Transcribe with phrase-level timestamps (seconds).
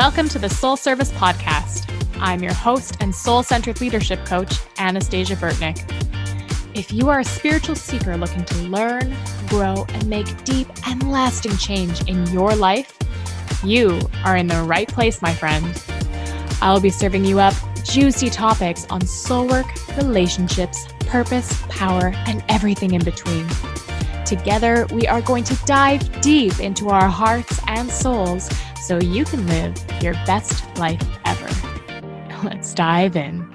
[0.00, 1.84] Welcome to the Soul Service Podcast.
[2.20, 5.76] I'm your host and soul centered leadership coach, Anastasia Burtnick.
[6.74, 9.14] If you are a spiritual seeker looking to learn,
[9.48, 12.96] grow, and make deep and lasting change in your life,
[13.62, 15.84] you are in the right place, my friend.
[16.62, 17.52] I'll be serving you up
[17.84, 19.66] juicy topics on soul work,
[19.98, 23.46] relationships, purpose, power, and everything in between.
[24.24, 28.48] Together, we are going to dive deep into our hearts and souls
[28.80, 31.48] so you can live your best life ever.
[32.44, 33.46] Let's dive in.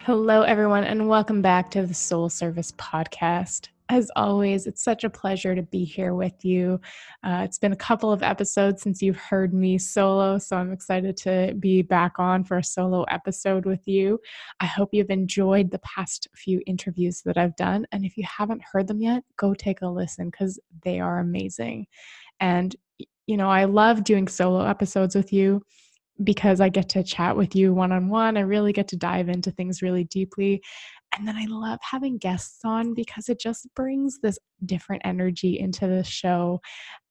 [0.00, 3.68] Hello, everyone, and welcome back to the Soul Service Podcast.
[3.90, 6.78] As always, it's such a pleasure to be here with you.
[7.24, 11.16] Uh, it's been a couple of episodes since you've heard me solo, so I'm excited
[11.18, 14.20] to be back on for a solo episode with you.
[14.60, 17.86] I hope you've enjoyed the past few interviews that I've done.
[17.90, 21.86] And if you haven't heard them yet, go take a listen because they are amazing.
[22.40, 22.76] And,
[23.26, 25.62] you know, I love doing solo episodes with you
[26.24, 28.36] because I get to chat with you one on one.
[28.36, 30.62] I really get to dive into things really deeply.
[31.16, 35.86] And then I love having guests on because it just brings this different energy into
[35.86, 36.60] the show.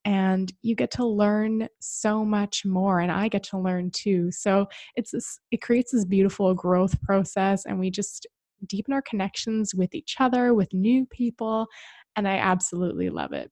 [0.05, 4.31] And you get to learn so much more, and I get to learn too.
[4.31, 8.25] So it's this, it creates this beautiful growth process, and we just
[8.65, 11.67] deepen our connections with each other, with new people,
[12.15, 13.51] and I absolutely love it.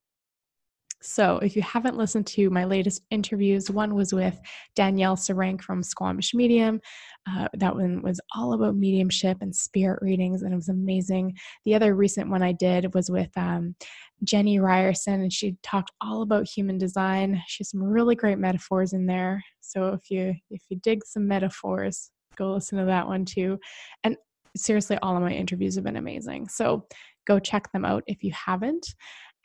[1.05, 4.39] So, if you haven't listened to my latest interviews, one was with
[4.75, 6.81] Danielle Sarank from Squamish Medium.
[7.29, 11.37] Uh, that one was all about mediumship and spirit readings, and it was amazing.
[11.63, 13.75] The other recent one I did was with um,
[14.23, 17.41] Jenny Ryerson, and she talked all about human design.
[17.47, 19.43] She has some really great metaphors in there.
[19.61, 23.59] So, if you if you dig some metaphors, go listen to that one too.
[24.03, 24.17] And
[24.57, 26.47] seriously, all of my interviews have been amazing.
[26.47, 26.87] So,
[27.27, 28.87] go check them out if you haven't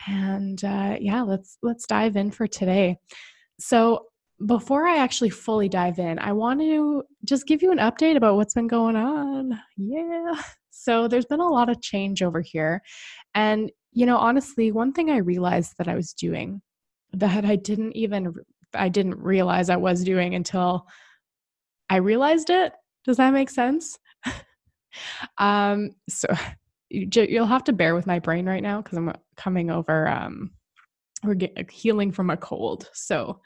[0.07, 2.97] and uh, yeah let's let's dive in for today.
[3.59, 4.05] So
[4.47, 8.35] before i actually fully dive in i want to just give you an update about
[8.35, 9.59] what's been going on.
[9.77, 10.33] Yeah.
[10.73, 12.81] So there's been a lot of change over here.
[13.35, 16.61] And you know honestly one thing i realized that i was doing
[17.13, 18.33] that i didn't even
[18.73, 20.87] i didn't realize i was doing until
[21.89, 22.73] i realized it.
[23.05, 23.97] Does that make sense?
[25.37, 26.27] Um so
[26.91, 30.07] you'll have to bear with my brain right now because I'm coming over.
[30.07, 30.51] Um,
[31.23, 33.39] we're get, healing from a cold, so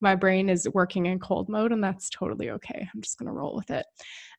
[0.00, 2.88] my brain is working in cold mode, and that's totally okay.
[2.92, 3.86] I'm just gonna roll with it.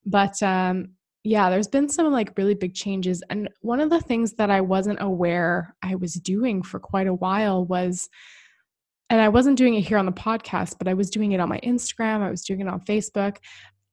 [0.05, 0.89] But um,
[1.23, 4.61] yeah, there's been some like really big changes, and one of the things that I
[4.61, 8.09] wasn't aware I was doing for quite a while was.
[9.09, 11.49] And I wasn't doing it here on the podcast, but I was doing it on
[11.49, 12.21] my Instagram.
[12.21, 13.39] I was doing it on Facebook.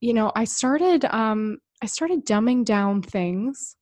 [0.00, 3.74] You know, I started um, I started dumbing down things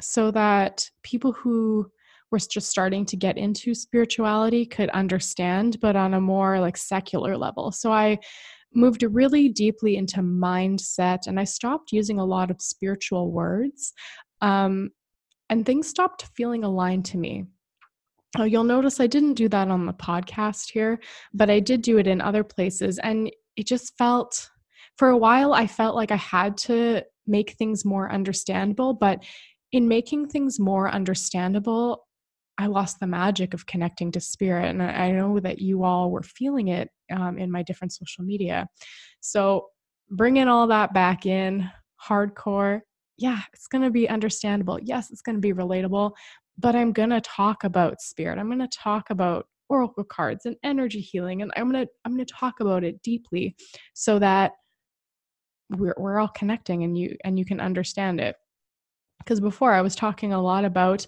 [0.00, 1.90] so that people who
[2.30, 7.36] were just starting to get into spirituality could understand, but on a more like secular
[7.36, 7.72] level.
[7.72, 8.18] So I
[8.74, 13.92] moved really deeply into mindset and I stopped using a lot of spiritual words.
[14.40, 14.90] Um,
[15.48, 17.44] and things stopped feeling aligned to me.
[18.38, 21.00] Oh, you'll notice I didn't do that on the podcast here,
[21.34, 23.00] but I did do it in other places.
[23.00, 24.48] And it just felt,
[24.96, 29.24] for a while, I felt like I had to make things more understandable, but
[29.72, 32.06] in making things more understandable,
[32.58, 34.68] I lost the magic of connecting to spirit.
[34.68, 38.66] And I know that you all were feeling it um, in my different social media.
[39.20, 39.68] So
[40.10, 41.70] bringing all that back in,
[42.06, 42.80] hardcore,
[43.16, 44.78] yeah, it's going to be understandable.
[44.82, 46.12] Yes, it's going to be relatable,
[46.58, 48.38] but I'm going to talk about spirit.
[48.38, 52.12] I'm going to talk about oracle cards and energy healing and I'm going to I'm
[52.12, 53.54] going to talk about it deeply
[53.94, 54.52] so that
[55.70, 58.34] we're we're all connecting and you and you can understand it
[59.20, 61.06] because before I was talking a lot about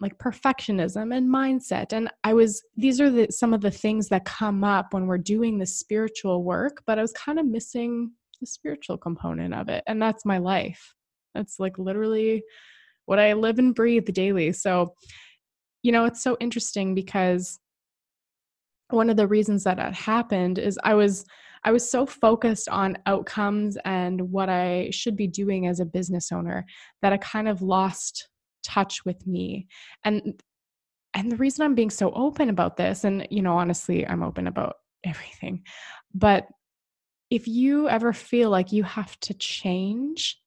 [0.00, 4.24] like perfectionism and mindset and i was these are the some of the things that
[4.24, 8.10] come up when we're doing the spiritual work but i was kind of missing
[8.40, 10.94] the spiritual component of it and that's my life.
[11.34, 12.44] That's like literally
[13.06, 14.94] what i live and breathe daily so
[15.82, 17.58] you know it's so interesting because
[18.90, 21.24] one of the reasons that it happened is i was
[21.64, 26.30] I was so focused on outcomes and what I should be doing as a business
[26.30, 26.66] owner
[27.02, 28.28] that I kind of lost
[28.62, 29.66] touch with me.
[30.04, 30.42] And
[31.14, 34.46] and the reason I'm being so open about this and you know honestly I'm open
[34.46, 35.62] about everything.
[36.14, 36.46] But
[37.30, 40.38] if you ever feel like you have to change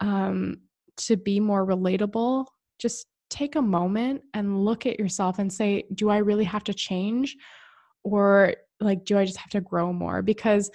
[0.00, 0.58] um
[0.98, 2.46] to be more relatable,
[2.78, 6.74] just take a moment and look at yourself and say, do I really have to
[6.74, 7.34] change?
[8.04, 10.22] Or like do i just have to grow more?
[10.22, 10.70] Because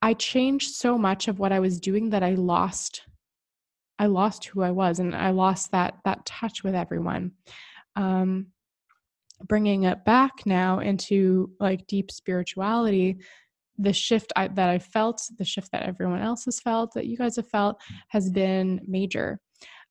[0.00, 3.02] i changed so much of what i was doing that i lost
[3.98, 7.32] i lost who i was and i lost that that touch with everyone.
[7.96, 8.48] Um
[9.44, 13.18] bringing it back now into like deep spirituality
[13.78, 17.16] the shift I, that i felt the shift that everyone else has felt that you
[17.16, 19.40] guys have felt has been major.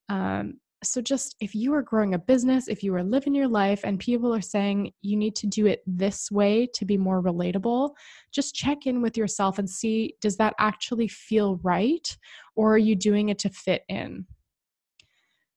[0.09, 3.81] Um, so just if you are growing a business if you are living your life
[3.83, 7.91] and people are saying you need to do it this way to be more relatable
[8.31, 12.17] just check in with yourself and see does that actually feel right
[12.55, 14.25] or are you doing it to fit in?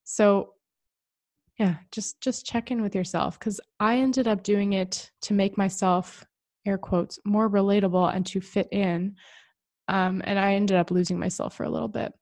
[0.05, 0.55] So
[1.61, 5.59] yeah just just check in with yourself because i ended up doing it to make
[5.59, 6.25] myself
[6.67, 9.15] air quotes more relatable and to fit in
[9.89, 12.13] um, and i ended up losing myself for a little bit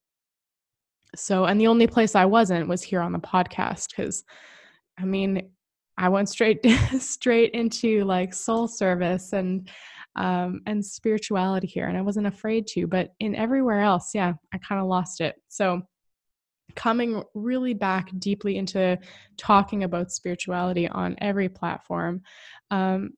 [1.17, 4.25] so, and the only place I wasn't was here on the podcast because
[4.99, 5.51] I mean,
[5.97, 6.65] I went straight
[6.99, 9.69] straight into like soul service and
[10.17, 12.87] um, and spirituality here, and I wasn't afraid to.
[12.87, 15.37] But in everywhere else, yeah, I kind of lost it.
[15.49, 15.83] So
[16.77, 18.99] coming really back deeply into
[19.37, 22.23] talking about spirituality on every platform,
[22.71, 23.11] um,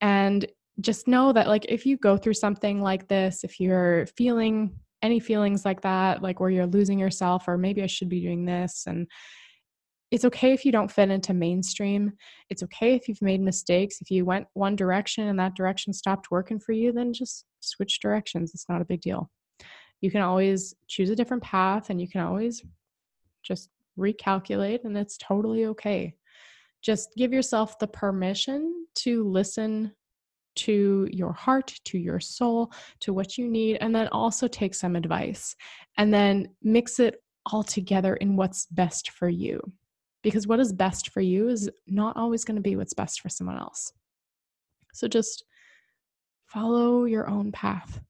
[0.00, 0.46] and
[0.80, 5.20] just know that like if you go through something like this, if you're feeling any
[5.20, 8.84] feelings like that, like where you're losing yourself, or maybe I should be doing this.
[8.86, 9.08] And
[10.10, 12.12] it's okay if you don't fit into mainstream.
[12.50, 14.00] It's okay if you've made mistakes.
[14.00, 17.98] If you went one direction and that direction stopped working for you, then just switch
[18.00, 18.52] directions.
[18.54, 19.30] It's not a big deal.
[20.00, 22.62] You can always choose a different path and you can always
[23.42, 26.14] just recalculate, and it's totally okay.
[26.82, 29.92] Just give yourself the permission to listen
[30.54, 34.96] to your heart, to your soul, to what you need, and then also take some
[34.96, 35.56] advice
[35.98, 39.60] and then mix it all together in what's best for you.
[40.22, 43.28] Because what is best for you is not always going to be what's best for
[43.28, 43.92] someone else.
[44.92, 45.44] So just
[46.46, 48.00] follow your own path.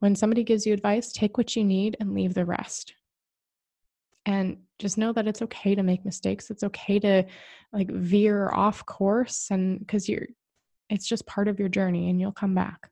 [0.00, 2.94] When somebody gives you advice, take what you need and leave the rest.
[4.24, 6.50] And just know that it's okay to make mistakes.
[6.50, 7.24] It's okay to
[7.72, 10.26] like veer off course and because you're
[10.90, 12.90] it's just part of your journey and you'll come back.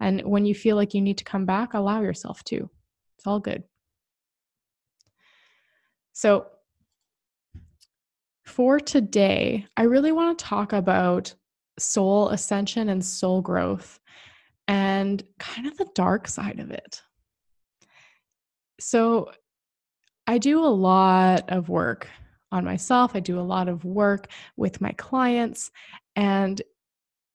[0.00, 2.70] And when you feel like you need to come back, allow yourself to.
[3.18, 3.64] It's all good.
[6.12, 6.46] So,
[8.44, 11.32] for today, I really want to talk about
[11.78, 14.00] soul ascension and soul growth
[14.66, 17.02] and kind of the dark side of it.
[18.80, 19.30] So,
[20.26, 22.08] I do a lot of work
[22.52, 25.70] on myself, I do a lot of work with my clients,
[26.16, 26.60] and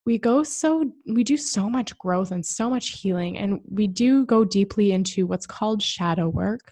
[0.06, 4.26] we go so we do so much growth and so much healing and we do
[4.26, 6.72] go deeply into what's called shadow work.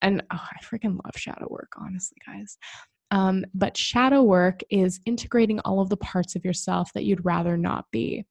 [0.00, 2.56] And oh, i freaking love shadow work honestly guys.
[3.10, 7.56] Um, but shadow work is integrating all of the parts of yourself that you'd rather
[7.56, 8.26] not be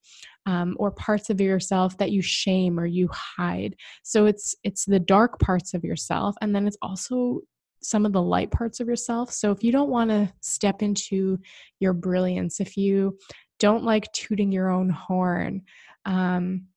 [0.46, 3.76] um, or parts of yourself that you shame or you hide.
[4.04, 7.42] So it's it's the dark parts of yourself and then it's also
[7.82, 9.32] some of the light parts of yourself.
[9.32, 11.40] So if you don't want to step into
[11.80, 13.18] your brilliance if you
[13.60, 15.64] don't like tooting your own horn
[16.06, 16.68] um,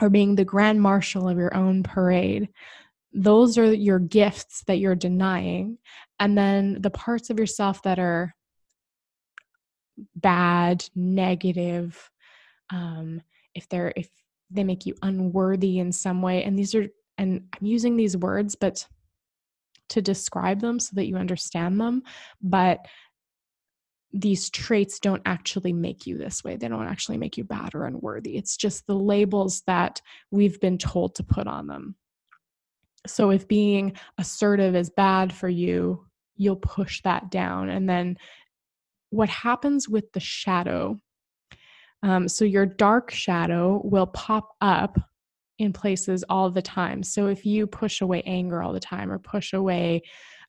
[0.00, 2.48] or being the grand marshal of your own parade.
[3.12, 5.78] Those are your gifts that you're denying.
[6.18, 8.34] And then the parts of yourself that are
[10.14, 12.10] bad, negative,
[12.70, 13.20] um,
[13.54, 14.08] if they're, if
[14.50, 16.86] they make you unworthy in some way, and these are,
[17.18, 18.86] and I'm using these words, but
[19.90, 22.02] to describe them so that you understand them,
[22.40, 22.78] but
[24.12, 26.56] these traits don't actually make you this way.
[26.56, 28.36] They don't actually make you bad or unworthy.
[28.36, 30.00] It's just the labels that
[30.30, 31.94] we've been told to put on them.
[33.06, 37.68] So if being assertive is bad for you, you'll push that down.
[37.68, 38.16] And then
[39.10, 41.00] what happens with the shadow?
[42.02, 44.98] Um, so your dark shadow will pop up
[45.58, 47.02] in places all the time.
[47.02, 50.02] So if you push away anger all the time or push away,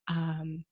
[0.08, 0.63] um,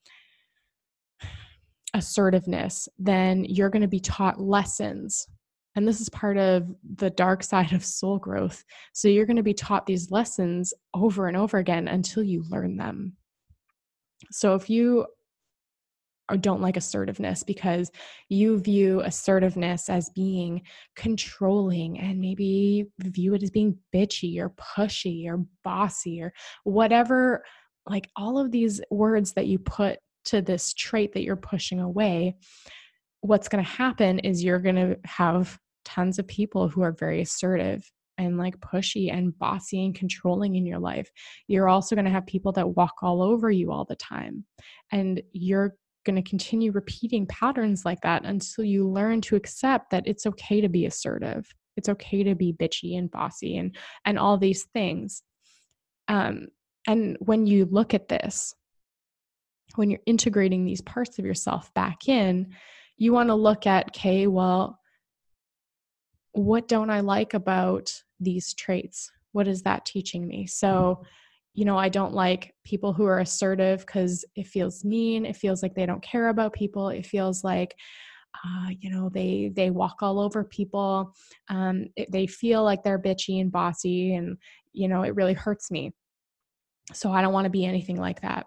[1.93, 5.27] assertiveness, then you're going to be taught lessons.
[5.75, 8.63] And this is part of the dark side of soul growth.
[8.93, 12.77] So you're going to be taught these lessons over and over again until you learn
[12.77, 13.13] them.
[14.31, 15.05] So if you
[16.29, 17.91] uh, don't like assertiveness because
[18.27, 20.61] you view assertiveness as being
[20.95, 27.43] controlling and maybe view it as being bitchy or pushy or bossy or whatever
[27.87, 32.35] like all of these words that you put to this trait that you're pushing away,
[33.21, 37.21] what's going to happen is you're going to have tons of people who are very
[37.21, 41.09] assertive and like pushy and bossy and controlling in your life.
[41.47, 44.45] You're also going to have people that walk all over you all the time.
[44.91, 50.03] And you're going to continue repeating patterns like that until you learn to accept that
[50.05, 51.47] it's okay to be assertive.
[51.77, 55.23] It's okay to be bitchy and bossy and and all these things.
[56.09, 56.47] Um,
[56.87, 58.53] and when you look at this,
[59.75, 62.53] when you're integrating these parts of yourself back in,
[62.97, 64.79] you want to look at, okay, well,
[66.33, 69.11] what don't I like about these traits?
[69.31, 70.47] What is that teaching me?
[70.47, 71.03] So,
[71.53, 75.25] you know, I don't like people who are assertive because it feels mean.
[75.25, 76.89] It feels like they don't care about people.
[76.89, 77.75] It feels like,
[78.45, 81.15] uh, you know, they they walk all over people.
[81.49, 84.37] Um, it, they feel like they're bitchy and bossy, and
[84.71, 85.91] you know, it really hurts me.
[86.93, 88.45] So I don't want to be anything like that.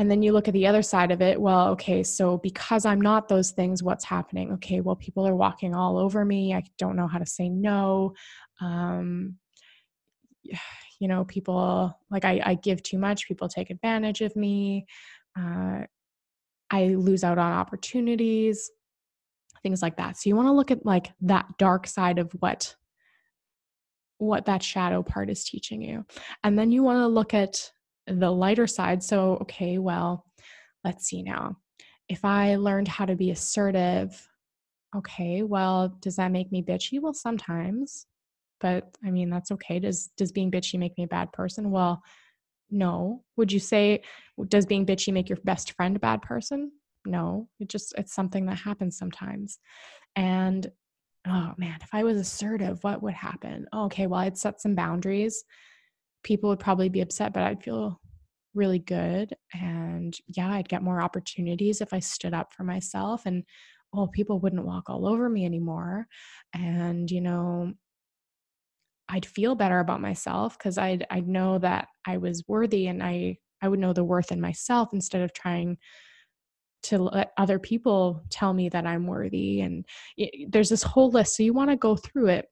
[0.00, 1.38] And then you look at the other side of it.
[1.38, 4.50] Well, okay, so because I'm not those things, what's happening?
[4.54, 6.54] Okay, well, people are walking all over me.
[6.54, 8.14] I don't know how to say no.
[8.62, 9.36] Um,
[11.00, 14.86] you know, people like I, I give too much, people take advantage of me.
[15.38, 15.82] Uh,
[16.70, 18.70] I lose out on opportunities,
[19.62, 20.16] things like that.
[20.16, 22.74] So you want to look at like that dark side of what
[24.16, 26.06] what that shadow part is teaching you.
[26.42, 27.70] And then you want to look at
[28.10, 29.02] the lighter side.
[29.02, 30.24] So, okay, well,
[30.84, 31.56] let's see now.
[32.08, 34.28] If I learned how to be assertive,
[34.96, 37.00] okay, well, does that make me bitchy?
[37.00, 38.06] Well, sometimes.
[38.60, 39.78] But I mean, that's okay.
[39.78, 41.70] Does does being bitchy make me a bad person?
[41.70, 42.02] Well,
[42.70, 43.22] no.
[43.36, 44.02] Would you say
[44.48, 46.72] does being bitchy make your best friend a bad person?
[47.06, 47.48] No.
[47.58, 49.58] It just it's something that happens sometimes.
[50.16, 50.70] And
[51.26, 53.66] oh man, if I was assertive, what would happen?
[53.74, 55.44] Okay, well, I'd set some boundaries
[56.22, 58.00] people would probably be upset, but I'd feel
[58.54, 59.34] really good.
[59.54, 63.44] And yeah, I'd get more opportunities if I stood up for myself and
[63.94, 66.06] oh, people wouldn't walk all over me anymore.
[66.54, 67.72] And, you know,
[69.08, 73.38] I'd feel better about myself because I'd I'd know that I was worthy and I
[73.60, 75.78] I would know the worth in myself instead of trying
[76.84, 79.60] to let other people tell me that I'm worthy.
[79.60, 79.84] And
[80.16, 81.36] it, there's this whole list.
[81.36, 82.46] So you want to go through it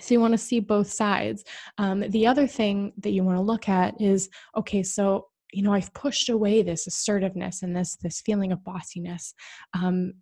[0.00, 1.44] so you want to see both sides.
[1.78, 5.72] Um, the other thing that you want to look at is okay, so you know
[5.72, 9.32] I've pushed away this assertiveness and this this feeling of bossiness.
[9.74, 10.14] Um,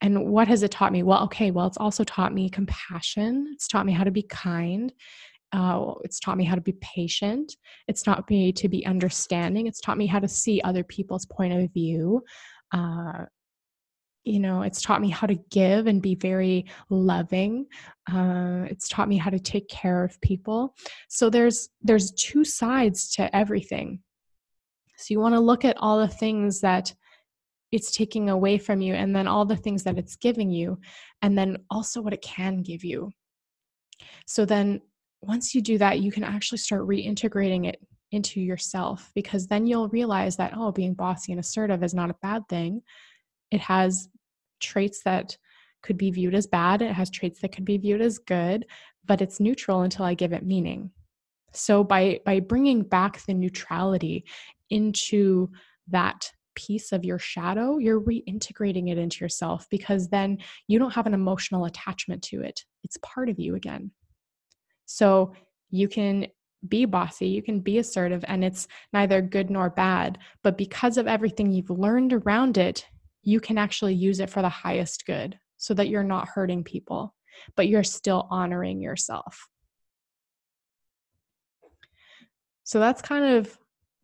[0.00, 1.02] and what has it taught me?
[1.02, 3.50] Well, okay, well, it's also taught me compassion.
[3.54, 4.92] It's taught me how to be kind.
[5.52, 7.54] Uh, it's taught me how to be patient.
[7.86, 9.66] It's taught me to be understanding.
[9.66, 12.22] It's taught me how to see other people's point of view.
[12.72, 13.26] Uh,
[14.24, 17.66] you know it's taught me how to give and be very loving
[18.12, 20.74] uh, it's taught me how to take care of people.
[21.08, 24.00] So there's there's two sides to everything.
[24.96, 26.92] So you want to look at all the things that
[27.72, 30.78] it's taking away from you and then all the things that it's giving you
[31.22, 33.10] and then also what it can give you.
[34.26, 34.82] So then
[35.22, 37.80] once you do that you can actually start reintegrating it
[38.12, 42.16] into yourself because then you'll realize that oh being bossy and assertive is not a
[42.20, 42.82] bad thing
[43.54, 44.08] it has
[44.60, 45.36] traits that
[45.82, 48.66] could be viewed as bad, it has traits that could be viewed as good,
[49.04, 50.90] but it's neutral until I give it meaning.
[51.52, 54.24] So by by bringing back the neutrality
[54.70, 55.50] into
[55.88, 61.06] that piece of your shadow, you're reintegrating it into yourself because then you don't have
[61.06, 62.64] an emotional attachment to it.
[62.82, 63.90] It's part of you again.
[64.86, 65.32] So
[65.70, 66.26] you can
[66.68, 70.18] be bossy, you can be assertive, and it's neither good nor bad.
[70.42, 72.86] But because of everything you've learned around it,
[73.24, 77.14] you can actually use it for the highest good so that you're not hurting people,
[77.56, 79.48] but you're still honoring yourself.
[82.64, 83.58] So that's kind of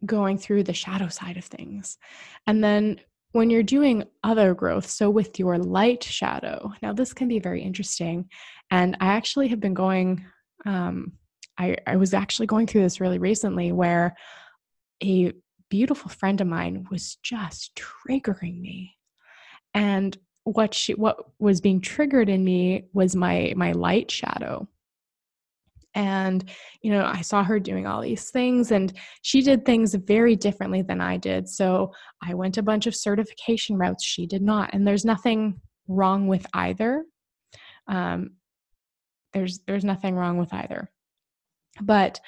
[0.05, 1.99] going through the shadow side of things.
[2.47, 3.01] And then
[3.33, 7.63] when you're doing other growth, so with your light shadow, now this can be very
[7.63, 8.29] interesting.
[8.71, 10.25] And I actually have been going,
[10.67, 11.13] um,
[11.59, 14.17] I, I was actually going through this really recently where
[15.03, 15.33] a
[15.69, 18.97] beautiful friend of mine was just triggering me
[19.75, 24.67] and what she what was being triggered in me was my my light shadow.
[25.95, 26.49] And
[26.83, 30.83] you know i saw her doing all these things and she did things very differently
[30.83, 31.49] than i did.
[31.49, 36.29] So i went a bunch of certification routes she did not and there's nothing wrong
[36.29, 37.05] with either.
[37.89, 38.31] Um,
[39.33, 40.91] there's there's nothing wrong with either.
[41.81, 42.21] But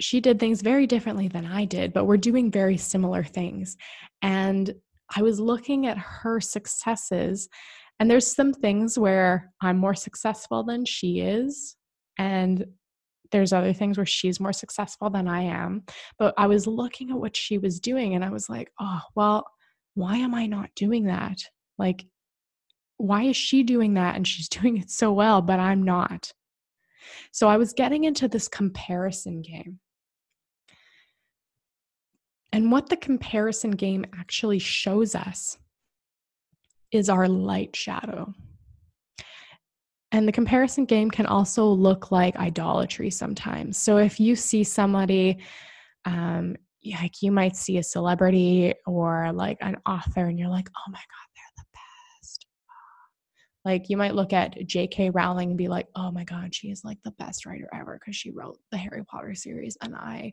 [0.00, 3.76] she did things very differently than i did but we're doing very similar things.
[4.22, 4.74] And
[5.14, 7.48] I was looking at her successes,
[7.98, 11.76] and there's some things where I'm more successful than she is,
[12.18, 12.64] and
[13.30, 15.82] there's other things where she's more successful than I am.
[16.18, 19.46] But I was looking at what she was doing, and I was like, oh, well,
[19.94, 21.38] why am I not doing that?
[21.78, 22.06] Like,
[22.98, 26.32] why is she doing that and she's doing it so well, but I'm not?
[27.32, 29.80] So I was getting into this comparison game.
[32.52, 35.58] And what the comparison game actually shows us
[36.90, 38.32] is our light shadow.
[40.10, 43.76] And the comparison game can also look like idolatry sometimes.
[43.76, 45.38] So if you see somebody,
[46.06, 46.56] um,
[46.98, 50.98] like you might see a celebrity or like an author, and you're like, oh my
[50.98, 52.46] God, they're the best.
[53.66, 55.10] Like you might look at J.K.
[55.10, 58.16] Rowling and be like, oh my God, she is like the best writer ever because
[58.16, 59.76] she wrote the Harry Potter series.
[59.82, 60.32] And I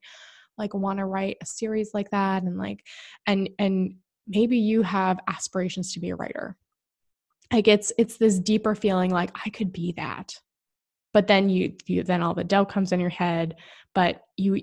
[0.57, 2.43] like want to write a series like that.
[2.43, 2.83] And like,
[3.27, 3.95] and, and
[4.27, 6.57] maybe you have aspirations to be a writer.
[7.51, 10.39] Like it's, it's this deeper feeling like I could be that.
[11.13, 13.55] But then you, you, then all the doubt comes in your head.
[13.93, 14.61] But you,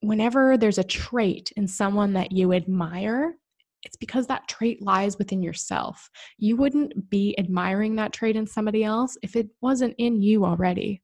[0.00, 3.34] whenever there's a trait in someone that you admire,
[3.82, 6.10] it's because that trait lies within yourself.
[6.38, 11.02] You wouldn't be admiring that trait in somebody else if it wasn't in you already.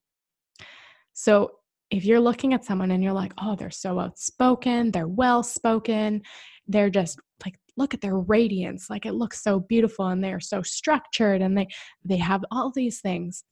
[1.13, 1.53] So,
[1.91, 6.23] if you're looking at someone and you're like, oh, they're so outspoken, they're well spoken,
[6.67, 10.63] they're just like, look at their radiance, like it looks so beautiful and they're so
[10.63, 11.67] structured and they
[12.05, 13.45] they have all these things.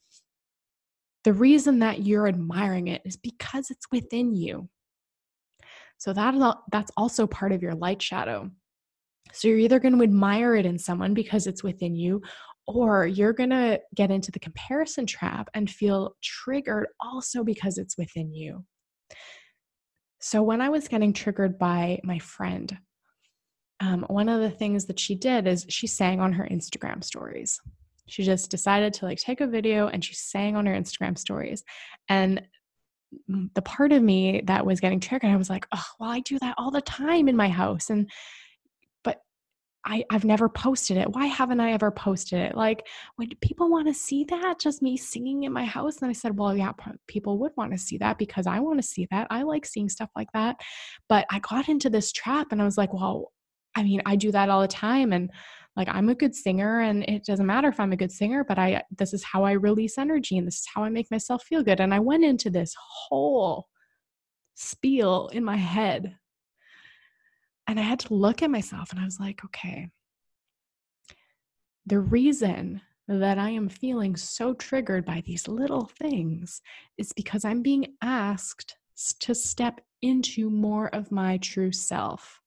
[1.23, 4.69] The reason that you're admiring it is because it's within you.
[5.97, 8.51] So that is all, that's also part of your light shadow.
[9.33, 12.21] So you're either going to admire it in someone because it's within you,
[12.67, 17.97] or you're going to get into the comparison trap and feel triggered also because it's
[17.97, 18.65] within you.
[20.19, 22.77] So when I was getting triggered by my friend,
[23.79, 27.59] um, one of the things that she did is she sang on her Instagram stories.
[28.07, 31.63] She just decided to like take a video and she sang on her Instagram stories.
[32.09, 32.41] And
[33.55, 36.39] the part of me that was getting triggered, I was like, oh, well, I do
[36.39, 37.89] that all the time in my house.
[37.89, 38.09] And
[39.87, 41.09] I, I've never posted it.
[41.09, 42.57] Why haven't I ever posted it?
[42.57, 42.85] Like,
[43.17, 44.59] would people want to see that?
[44.59, 46.01] Just me singing in my house?
[46.01, 46.73] And I said, well, yeah,
[47.07, 49.27] people would want to see that because I want to see that.
[49.29, 50.57] I like seeing stuff like that.
[51.07, 53.31] But I got into this trap and I was like, well,
[53.75, 55.13] I mean, I do that all the time.
[55.13, 55.31] And
[55.77, 58.59] like, I'm a good singer and it doesn't matter if I'm a good singer, but
[58.59, 61.63] I, this is how I release energy and this is how I make myself feel
[61.63, 61.79] good.
[61.79, 63.67] And I went into this whole
[64.55, 66.17] spiel in my head
[67.67, 69.89] and I had to look at myself and I was like, okay,
[71.85, 76.61] the reason that I am feeling so triggered by these little things
[76.97, 78.75] is because I'm being asked
[79.21, 82.41] to step into more of my true self.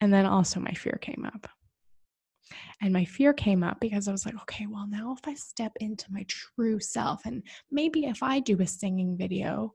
[0.00, 1.48] And then also my fear came up.
[2.80, 5.72] And my fear came up because I was like, okay, well, now if I step
[5.80, 9.74] into my true self, and maybe if I do a singing video,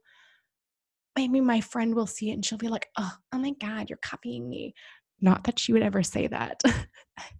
[1.16, 3.98] maybe my friend will see it and she'll be like, oh, oh my God, you're
[4.02, 4.74] copying me.
[5.20, 6.60] Not that she would ever say that.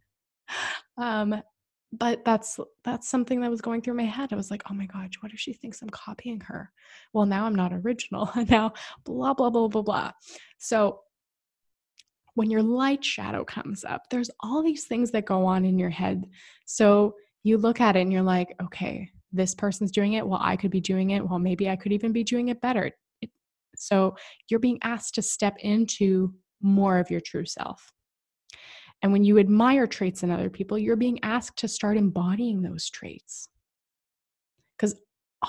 [0.96, 1.42] um,
[1.92, 4.32] but that's that's something that was going through my head.
[4.32, 6.70] I was like, oh my God, what if she thinks I'm copying her?
[7.12, 8.30] Well, now I'm not original.
[8.35, 8.72] And now
[9.04, 10.12] blah blah blah blah blah.
[10.58, 11.00] So
[12.35, 15.90] when your light shadow comes up, there's all these things that go on in your
[15.90, 16.24] head.
[16.64, 20.26] So you look at it and you're like, okay, this person's doing it.
[20.26, 21.28] Well, I could be doing it.
[21.28, 22.90] Well, maybe I could even be doing it better.
[23.87, 24.16] So
[24.49, 27.92] you're being asked to step into more of your true self.
[29.03, 32.88] And when you admire traits in other people, you're being asked to start embodying those
[32.88, 33.49] traits.
[34.77, 34.95] Because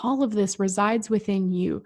[0.02, 1.84] all of this resides within you.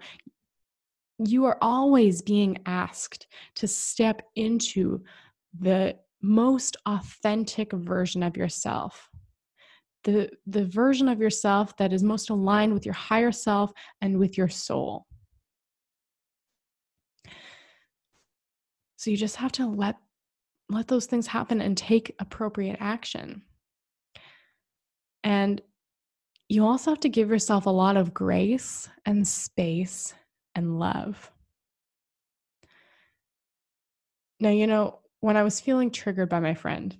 [1.18, 5.02] You are always being asked to step into
[5.58, 9.10] the most authentic version of yourself.
[10.04, 14.38] The, the version of yourself that is most aligned with your higher self and with
[14.38, 15.07] your soul.
[18.98, 19.96] So you just have to let
[20.68, 23.42] let those things happen and take appropriate action.
[25.24, 25.62] And
[26.48, 30.12] you also have to give yourself a lot of grace and space
[30.54, 31.30] and love.
[34.40, 36.96] Now, you know, when I was feeling triggered by my friend,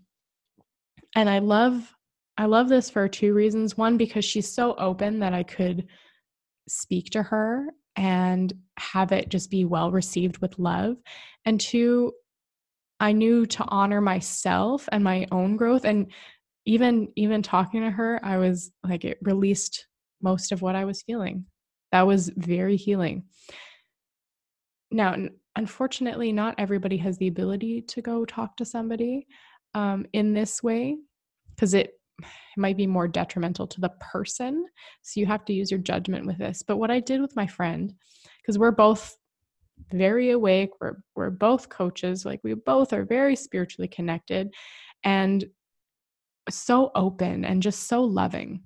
[1.16, 1.94] and I love
[2.38, 3.76] I love this for two reasons.
[3.76, 5.88] One because she's so open that I could
[6.68, 7.66] speak to her
[7.98, 10.96] and have it just be well received with love.
[11.44, 12.12] And two,
[13.00, 16.06] I knew to honor myself and my own growth and
[16.64, 19.86] even even talking to her, I was like it released
[20.22, 21.46] most of what I was feeling.
[21.90, 23.24] That was very healing.
[24.90, 25.16] Now,
[25.56, 29.26] unfortunately, not everybody has the ability to go talk to somebody
[29.74, 30.98] um, in this way
[31.54, 31.97] because it it
[32.56, 34.66] might be more detrimental to the person.
[35.02, 36.62] So you have to use your judgment with this.
[36.62, 37.94] But what I did with my friend,
[38.42, 39.16] because we're both
[39.92, 44.52] very awake, we're we're both coaches, like we both are very spiritually connected
[45.04, 45.44] and
[46.50, 48.62] so open and just so loving.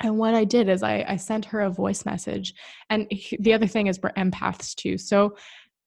[0.00, 2.54] And what I did is I, I sent her a voice message.
[2.88, 4.96] And the other thing is we're empaths too.
[4.96, 5.36] So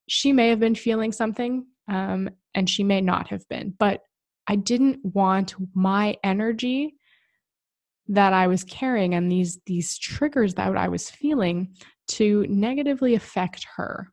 [0.08, 3.74] she may have been feeling something um, and she may not have been.
[3.80, 4.02] But
[4.52, 6.96] I didn't want my energy
[8.10, 11.74] that I was carrying and these these triggers that I was feeling
[12.10, 14.12] to negatively affect her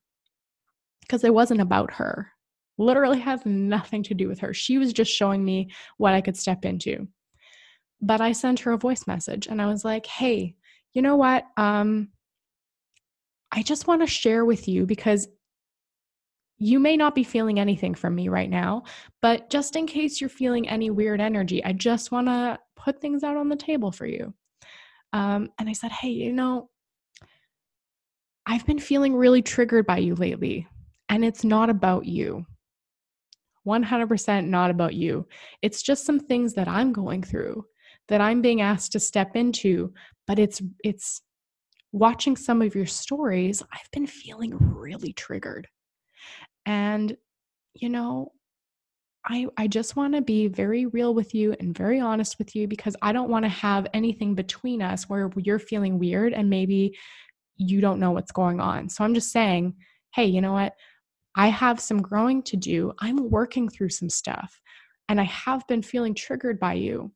[1.01, 2.31] because it wasn't about her.
[2.77, 4.55] Literally has nothing to do with her.
[4.55, 7.09] She was just showing me what I could step into.
[8.01, 10.55] But I sent her a voice message and I was like, hey,
[10.93, 11.47] you know what?
[11.57, 12.11] Um,
[13.51, 15.27] I just want to share with you because
[16.59, 18.83] you may not be feeling anything from me right now,
[19.23, 23.23] but just in case you're feeling any weird energy, I just want to put things
[23.23, 24.35] out on the table for you.
[25.13, 26.69] Um, and I said, Hey, you know,
[28.47, 30.67] I've been feeling really triggered by you lately,
[31.09, 32.45] and it's not about you.
[33.67, 35.27] 100% not about you.
[35.61, 37.67] It's just some things that I'm going through
[38.09, 39.93] that I'm being asked to step into,
[40.27, 41.23] but it's it's
[41.93, 45.69] watching some of your stories, I've been feeling really triggered.
[46.69, 47.17] And
[47.75, 48.33] you know,
[49.27, 52.69] I I just want to be very real with you and very honest with you
[52.69, 56.97] because I don't want to have anything between us where you're feeling weird and maybe
[57.57, 58.89] you don't know what's going on.
[58.89, 59.75] So I'm just saying,
[60.15, 60.75] hey, you know what?
[61.35, 62.93] I have some growing to do.
[63.01, 64.61] I'm working through some stuff
[65.09, 67.13] and I have been feeling triggered by you.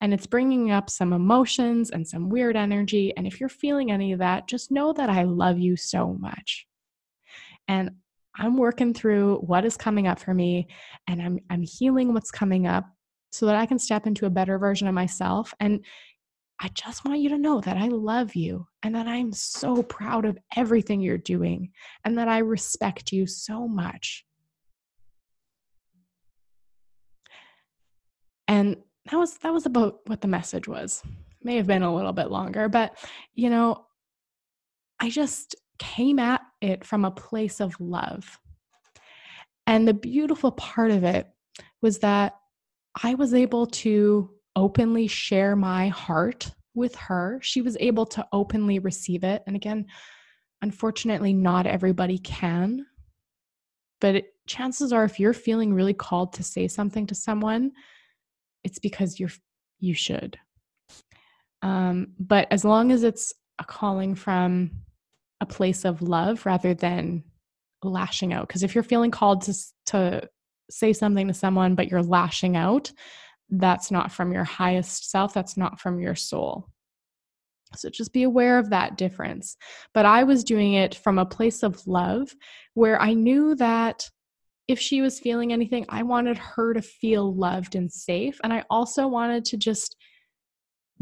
[0.00, 3.12] And it's bringing up some emotions and some weird energy.
[3.16, 6.66] And if you're feeling any of that, just know that I love you so much.
[7.66, 7.90] And
[8.36, 10.68] I'm working through what is coming up for me
[11.06, 12.84] and I'm I'm healing what's coming up
[13.30, 15.84] so that I can step into a better version of myself and
[16.60, 20.24] I just want you to know that I love you and that I'm so proud
[20.24, 21.72] of everything you're doing
[22.04, 24.24] and that I respect you so much.
[28.46, 28.76] And
[29.10, 31.02] that was that was about what the message was.
[31.42, 32.96] May have been a little bit longer, but
[33.34, 33.86] you know,
[35.00, 38.38] I just came at it from a place of love.
[39.66, 41.28] And the beautiful part of it
[41.80, 42.36] was that
[43.02, 47.38] I was able to openly share my heart with her.
[47.42, 49.42] She was able to openly receive it.
[49.46, 49.86] And again,
[50.62, 52.86] unfortunately, not everybody can.
[54.00, 57.72] But it, chances are, if you're feeling really called to say something to someone,
[58.64, 59.30] it's because you're
[59.80, 60.38] you should.
[61.62, 64.70] Um, but as long as it's a calling from
[65.40, 67.24] a place of love rather than
[67.82, 69.54] lashing out, because if you're feeling called to
[69.86, 70.28] to
[70.70, 72.90] say something to someone but you're lashing out,
[73.50, 76.68] that's not from your highest self, that's not from your soul.
[77.76, 79.56] So just be aware of that difference.
[79.92, 82.34] But I was doing it from a place of love
[82.74, 84.08] where I knew that
[84.68, 88.40] if she was feeling anything, I wanted her to feel loved and safe.
[88.42, 89.96] And I also wanted to just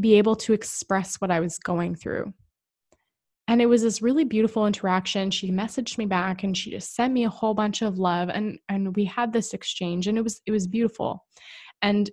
[0.00, 2.32] be able to express what I was going through.
[3.48, 5.30] And it was this really beautiful interaction.
[5.30, 8.58] She messaged me back and she just sent me a whole bunch of love and
[8.68, 11.24] and we had this exchange and it was it was beautiful.
[11.82, 12.10] And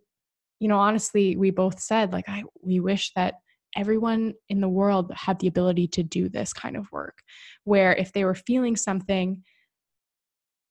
[0.60, 3.36] you know, honestly, we both said like I we wish that
[3.76, 7.20] everyone in the world had the ability to do this kind of work
[7.64, 9.44] where if they were feeling something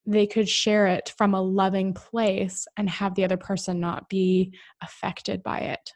[0.07, 4.53] they could share it from a loving place and have the other person not be
[4.83, 5.93] affected by it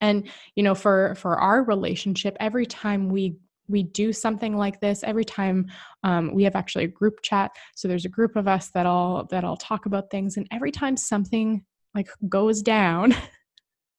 [0.00, 3.36] and you know for for our relationship every time we
[3.68, 5.66] we do something like this every time
[6.02, 9.24] um, we have actually a group chat so there's a group of us that all
[9.30, 13.14] that all talk about things and every time something like goes down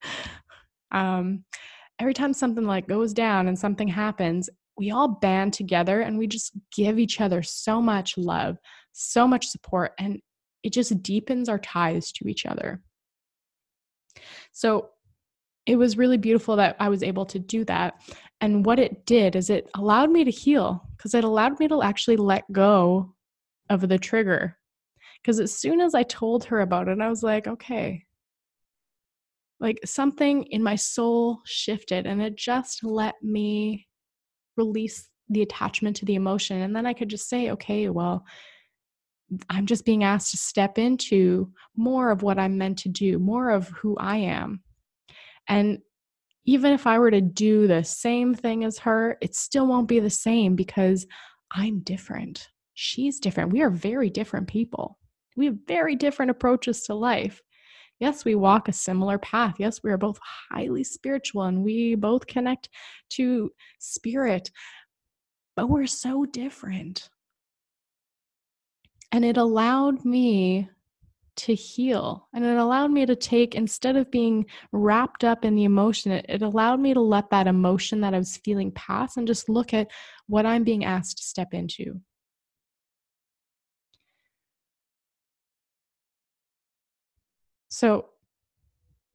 [0.92, 1.44] um,
[2.00, 6.28] every time something like goes down and something happens we all band together and we
[6.28, 8.58] just give each other so much love
[8.94, 10.22] so much support and
[10.64, 12.82] it just deepens our ties to each other.
[14.52, 14.90] So
[15.66, 18.02] it was really beautiful that I was able to do that.
[18.40, 21.82] And what it did is it allowed me to heal because it allowed me to
[21.84, 23.14] actually let go
[23.70, 24.58] of the trigger.
[25.22, 28.06] Because as soon as I told her about it, I was like, okay,
[29.60, 33.88] like something in my soul shifted and it just let me
[34.58, 36.62] release the attachment to the emotion.
[36.62, 38.26] And then I could just say, okay, well,
[39.50, 43.52] I'm just being asked to step into more of what I'm meant to do, more
[43.52, 44.64] of who I am.
[45.48, 45.80] And
[46.46, 50.00] even if I were to do the same thing as her, it still won't be
[50.00, 51.06] the same because
[51.52, 52.50] I'm different.
[52.74, 53.54] She's different.
[53.54, 54.98] We are very different people.
[55.36, 57.42] We have very different approaches to life.
[58.00, 59.56] Yes, we walk a similar path.
[59.60, 62.70] Yes, we are both highly spiritual and we both connect
[63.12, 64.50] to spirit,
[65.56, 67.10] but we're so different.
[69.12, 70.70] And it allowed me
[71.42, 72.28] to heal.
[72.34, 76.26] And it allowed me to take, instead of being wrapped up in the emotion, it,
[76.30, 79.74] it, allowed me to let that emotion that I was feeling pass and just look
[79.74, 79.90] at
[80.28, 82.00] what I'm being asked to step into.
[87.70, 88.10] So,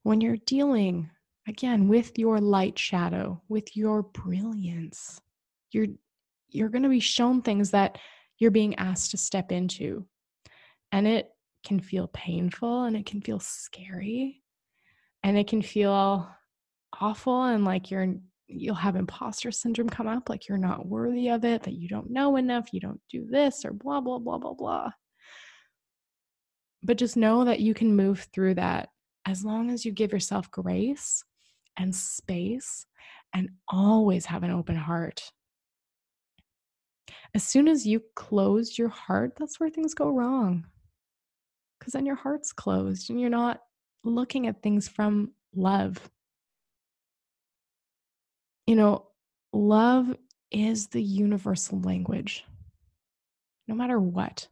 [0.02, 1.10] when you're dealing
[1.46, 5.20] again with your light shadow, with your brilliance,
[5.70, 5.88] you're
[6.48, 7.98] you're going to be shown things that
[8.38, 10.06] you're being asked to step into
[10.92, 11.35] And it
[11.66, 14.42] can feel painful and it can feel scary
[15.22, 16.28] and it can feel
[17.00, 18.14] awful and like you're
[18.46, 22.08] you'll have imposter syndrome come up like you're not worthy of it that you don't
[22.08, 24.90] know enough you don't do this or blah blah blah blah blah.
[26.82, 28.90] But just know that you can move through that
[29.26, 31.24] as long as you give yourself grace
[31.76, 32.86] and space
[33.34, 35.32] and always have an open heart.
[37.34, 40.64] As soon as you close your heart that's where things go wrong
[41.86, 43.60] because then your heart's closed and you're not
[44.02, 46.10] looking at things from love.
[48.66, 49.06] You know,
[49.52, 50.12] love
[50.50, 52.44] is the universal language.
[53.68, 54.48] No matter what.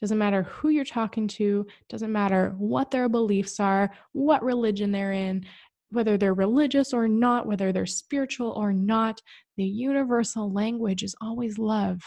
[0.00, 5.12] Doesn't matter who you're talking to, doesn't matter what their beliefs are, what religion they're
[5.12, 5.44] in,
[5.90, 9.20] whether they're religious or not, whether they're spiritual or not,
[9.58, 12.00] the universal language is always love.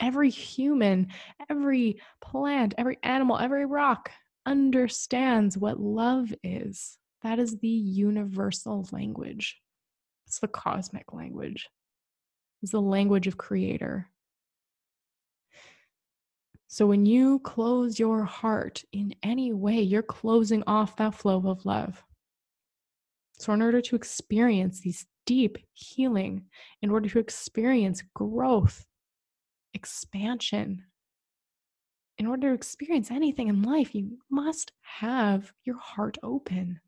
[0.00, 1.08] Every human,
[1.48, 4.10] every plant, every animal, every rock
[4.46, 6.98] understands what love is.
[7.22, 9.60] That is the universal language.
[10.26, 11.68] It's the cosmic language.
[12.62, 14.08] It's the language of creator.
[16.68, 21.66] So when you close your heart in any way, you're closing off that flow of
[21.66, 22.02] love.
[23.40, 26.44] So, in order to experience these deep healing,
[26.82, 28.84] in order to experience growth,
[29.74, 30.84] expansion,
[32.18, 36.80] in order to experience anything in life, you must have your heart open.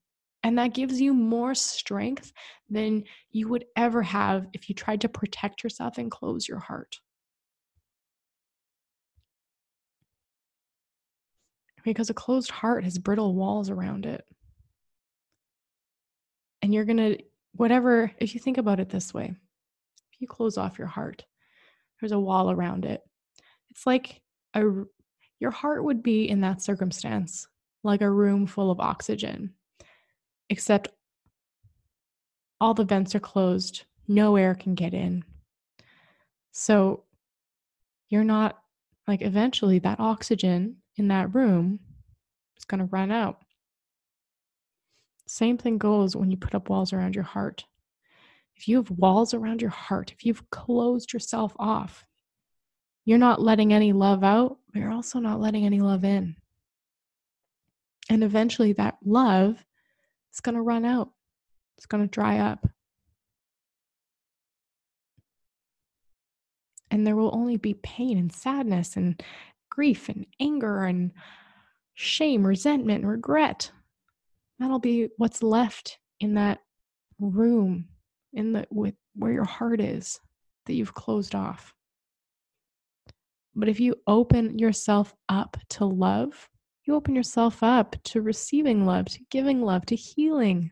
[0.43, 2.33] And that gives you more strength
[2.69, 7.01] than you would ever have if you tried to protect yourself and close your heart.
[11.85, 14.25] Because a closed heart has brittle walls around it.
[16.61, 17.19] And you're going to,
[17.55, 19.33] whatever, if you think about it this way,
[20.13, 21.25] if you close off your heart,
[22.03, 23.01] there's a wall around it.
[23.71, 24.21] It's like
[24.55, 24.65] a
[25.39, 27.47] your heart would be in that circumstance
[27.85, 29.55] like a room full of oxygen,
[30.51, 30.89] except
[32.61, 35.25] all the vents are closed, no air can get in.
[36.51, 37.05] So
[38.09, 38.59] you're not
[39.07, 41.81] like eventually that oxygen in that room
[42.57, 43.43] is going to run out.
[45.27, 47.65] Same thing goes when you put up walls around your heart.
[48.57, 52.05] If you have walls around your heart, if you've closed yourself off,
[53.05, 56.37] you're not letting any love out, but you're also not letting any love in.
[58.09, 59.65] And eventually that love
[60.33, 61.11] is going to run out,
[61.77, 62.67] it's going to dry up.
[66.91, 69.23] And there will only be pain and sadness and
[69.71, 71.13] grief and anger and
[71.95, 73.73] shame, resentment, regret.
[74.59, 76.61] That'll be what's left in that
[77.19, 77.89] room
[78.33, 80.21] in the with where your heart is
[80.67, 81.75] that you've closed off.
[83.55, 86.49] But if you open yourself up to love,
[86.85, 90.71] you open yourself up to receiving love, to giving love, to healing.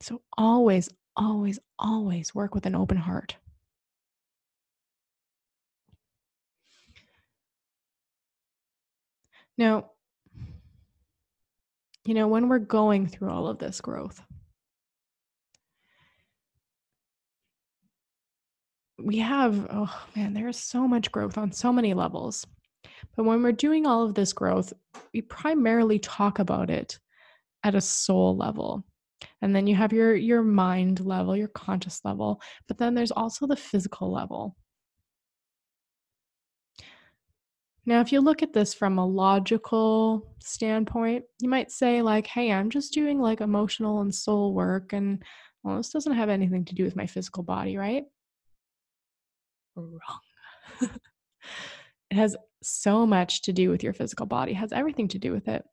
[0.00, 3.36] So always, always, always work with an open heart.
[9.58, 9.90] Now,
[12.04, 14.22] you know, when we're going through all of this growth,
[18.98, 22.46] we have, oh man, there's so much growth on so many levels.
[23.16, 24.72] But when we're doing all of this growth,
[25.12, 26.98] we primarily talk about it
[27.62, 28.84] at a soul level.
[29.42, 33.46] And then you have your your mind level, your conscious level, but then there's also
[33.46, 34.56] the physical level.
[37.86, 42.50] Now, if you look at this from a logical standpoint, you might say like, "Hey,
[42.52, 45.22] I'm just doing like emotional and soul work and
[45.62, 48.04] well, this doesn't have anything to do with my physical body, right?"
[49.82, 50.90] Wrong.
[52.10, 55.32] it has so much to do with your physical body, it has everything to do
[55.32, 55.64] with it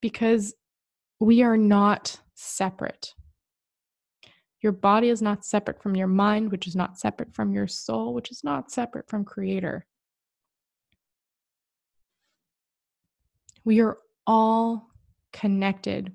[0.00, 0.54] because
[1.20, 3.14] we are not separate.
[4.60, 8.14] Your body is not separate from your mind, which is not separate from your soul,
[8.14, 9.86] which is not separate from Creator.
[13.64, 14.88] We are all
[15.32, 16.12] connected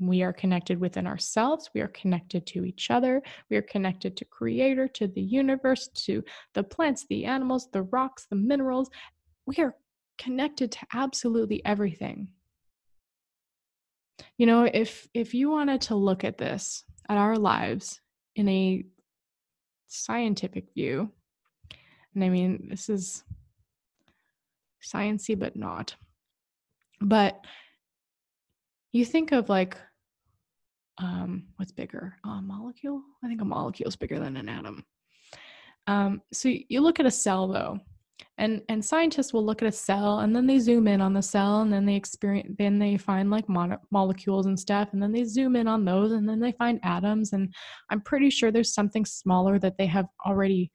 [0.00, 1.70] we are connected within ourselves.
[1.74, 3.22] We are connected to each other.
[3.50, 6.22] We are connected to Creator, to the universe, to
[6.54, 8.90] the plants, the animals, the rocks, the minerals.
[9.46, 9.74] We are
[10.18, 12.32] connected to absolutely everything.
[14.36, 18.00] You know, if if you wanted to look at this, at our lives
[18.36, 18.84] in a
[19.88, 21.10] scientific view,
[22.14, 23.24] and I mean this is
[24.82, 25.96] sciency but not.
[27.00, 27.44] But
[28.92, 29.76] you think of like
[30.98, 32.16] um, what's bigger?
[32.24, 33.02] A molecule?
[33.22, 34.84] I think a molecule is bigger than an atom.
[35.86, 37.80] Um, so you look at a cell though,
[38.36, 41.22] and and scientists will look at a cell and then they zoom in on the
[41.22, 43.46] cell and then they experience then they find like
[43.90, 47.32] molecules and stuff and then they zoom in on those and then they find atoms
[47.32, 47.52] and
[47.90, 50.70] i'm pretty sure there's something smaller that they have already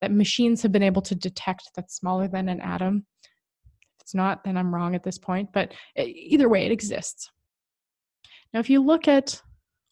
[0.00, 4.44] that machines have been able to detect that's smaller than an atom if it's not
[4.44, 7.30] then i'm wrong at this point but either way it exists
[8.54, 9.40] now if you look at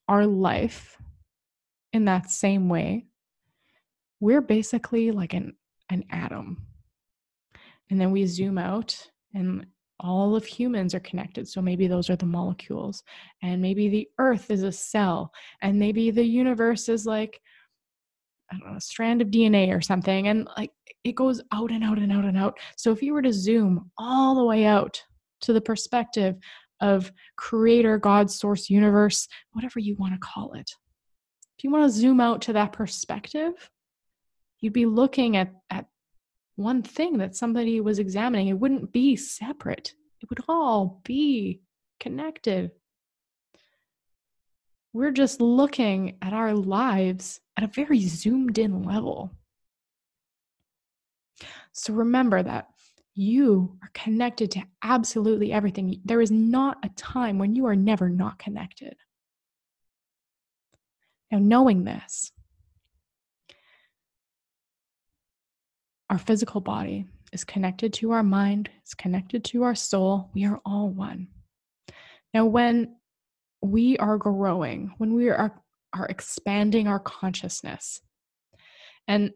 [0.09, 0.97] our life
[1.93, 3.05] in that same way
[4.21, 5.55] we're basically like an
[5.91, 6.67] an atom
[7.91, 9.67] and then we zoom out and
[10.01, 11.49] all of humans are connected.
[11.49, 13.03] So maybe those are the molecules.
[13.43, 15.33] And maybe the earth is a cell.
[15.61, 17.41] And maybe the universe is like,
[18.51, 20.29] I don't know, a strand of DNA or something.
[20.29, 20.71] And like
[21.05, 22.59] it goes out and out and out and out.
[22.77, 25.03] So if you were to zoom all the way out
[25.43, 26.37] to the perspective
[26.81, 30.71] of creator, God, source, universe, whatever you want to call it,
[31.59, 33.71] if you want to zoom out to that perspective,
[34.61, 35.87] you'd be looking at, at
[36.57, 38.49] one thing that somebody was examining.
[38.49, 41.61] It wouldn't be separate, it would all be
[42.01, 42.71] connected.
[44.93, 49.33] We're just looking at our lives at a very zoomed in level.
[51.73, 52.69] So remember that
[53.19, 56.01] you are connected to absolutely everything.
[56.05, 58.97] There is not a time when you are never not connected.
[61.31, 62.33] Now, knowing this,
[66.11, 70.31] Our physical body is connected to our mind, it's connected to our soul.
[70.33, 71.29] We are all one.
[72.33, 72.97] Now, when
[73.61, 75.53] we are growing, when we are,
[75.93, 78.01] are expanding our consciousness,
[79.07, 79.33] and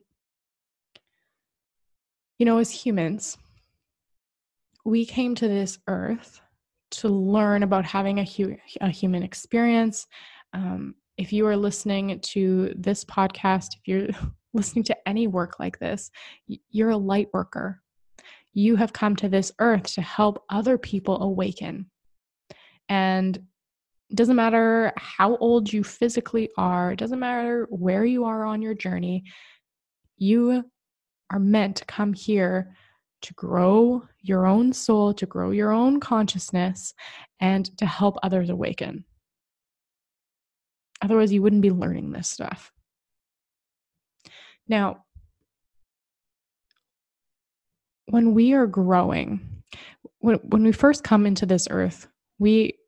[2.38, 3.36] you know, as humans,
[4.84, 6.40] we came to this earth
[6.92, 10.06] to learn about having a, hu- a human experience.
[10.52, 14.08] Um, if you are listening to this podcast, if you're
[14.54, 16.10] listening to any work like this,
[16.70, 17.80] you're a light worker.
[18.52, 21.90] You have come to this earth to help other people awaken.
[22.88, 23.36] And
[24.10, 28.60] it doesn't matter how old you physically are, it doesn't matter where you are on
[28.60, 29.24] your journey,
[30.18, 30.64] you
[31.30, 32.76] are meant to come here
[33.22, 36.94] to grow your own soul, to grow your own consciousness,
[37.40, 39.04] and to help others awaken.
[41.00, 42.72] Otherwise, you wouldn't be learning this stuff.
[44.68, 45.04] Now,
[48.06, 49.62] when we are growing,
[50.18, 52.06] when, when we first come into this earth,
[52.38, 52.78] we,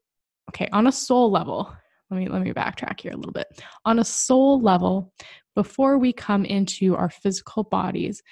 [0.51, 1.75] okay, on a soul level,
[2.11, 3.47] let me let me backtrack here a little bit.
[3.85, 5.12] On a soul level,
[5.55, 8.23] before we come into our physical bodies,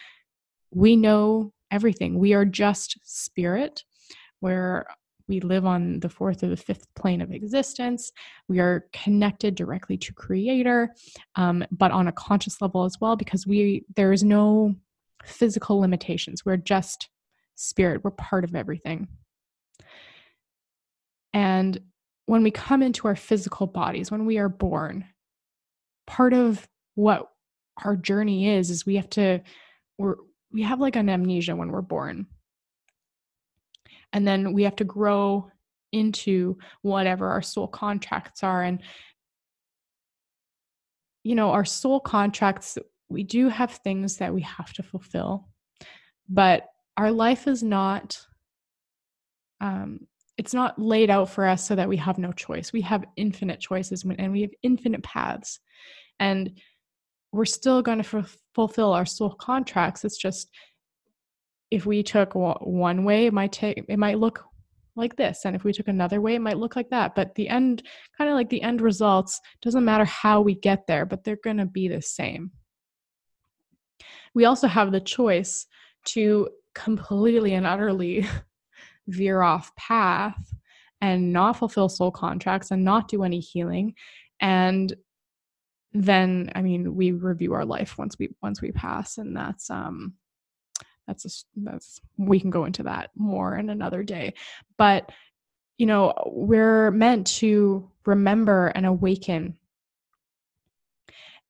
[0.70, 2.18] we know everything.
[2.18, 3.82] We are just spirit.
[4.40, 4.86] We're
[5.28, 8.12] we live on the fourth or the fifth plane of existence.
[8.48, 10.94] We are connected directly to Creator,
[11.36, 14.74] um, but on a conscious level as well, because we there is no
[15.24, 16.44] physical limitations.
[16.44, 17.08] We're just
[17.54, 18.04] spirit.
[18.04, 19.08] We're part of everything.
[21.32, 21.80] And
[22.26, 25.06] when we come into our physical bodies, when we are born,
[26.06, 27.30] part of what
[27.84, 29.40] our journey is is we have to
[29.98, 30.16] we're
[30.52, 32.26] we have like an amnesia when we're born.
[34.12, 35.50] And then we have to grow
[35.92, 38.80] into whatever our soul contracts are and
[41.22, 42.78] you know our soul contracts
[43.10, 45.48] we do have things that we have to fulfill
[46.30, 48.18] but our life is not
[49.60, 50.00] um
[50.38, 52.72] it's not laid out for us so that we have no choice.
[52.72, 55.60] We have infinite choices and we have infinite paths.
[56.18, 56.58] And
[57.32, 60.04] we're still going to f- fulfill our soul contracts.
[60.04, 60.50] It's just
[61.70, 64.44] if we took one way it might take it might look
[64.94, 67.14] like this and if we took another way it might look like that.
[67.14, 67.82] But the end
[68.18, 71.56] kind of like the end results doesn't matter how we get there but they're going
[71.56, 72.50] to be the same.
[74.34, 75.66] We also have the choice
[76.06, 78.26] to completely and utterly
[79.08, 80.52] veer off path
[81.00, 83.94] and not fulfill soul contracts and not do any healing.
[84.40, 84.94] And
[85.94, 90.14] then i mean we review our life once we once we pass and that's um
[91.06, 94.34] that's a, that's we can go into that more in another day.
[94.76, 95.10] But
[95.78, 99.56] you know we're meant to remember and awaken.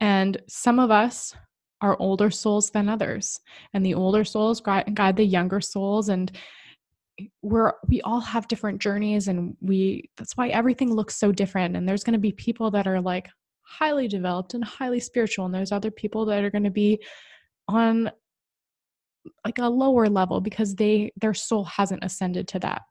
[0.00, 1.34] And some of us
[1.80, 3.40] are older souls than others
[3.74, 6.30] and the older souls guide, guide the younger souls and
[7.42, 11.88] we're we all have different journeys and we that's why everything looks so different and
[11.88, 13.28] there's going to be people that are like
[13.62, 17.00] highly developed and highly spiritual and there's other people that are going to be
[17.68, 18.10] on
[19.44, 22.82] like a lower level because they their soul hasn't ascended to that.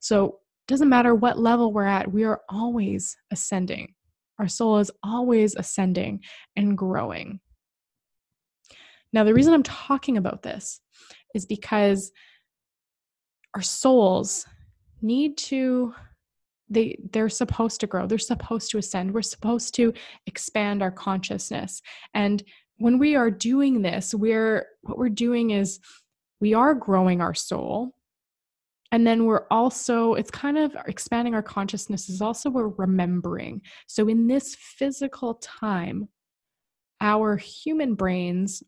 [0.00, 3.94] So it doesn't matter what level we're at we are always ascending.
[4.38, 6.20] Our soul is always ascending
[6.56, 7.40] and growing.
[9.12, 10.80] Now the reason i'm talking about this
[11.34, 12.12] is because
[13.54, 14.46] our souls
[15.00, 15.94] need to
[16.70, 19.92] they they're supposed to grow they're supposed to ascend we're supposed to
[20.26, 21.82] expand our consciousness.
[22.14, 22.42] And
[22.78, 25.80] when we are doing this we're what we're doing is
[26.40, 27.94] we are growing our soul.
[28.90, 33.60] And then we're also it's kind of expanding our consciousness is also we're remembering.
[33.86, 36.08] So in this physical time
[37.00, 38.62] our human brains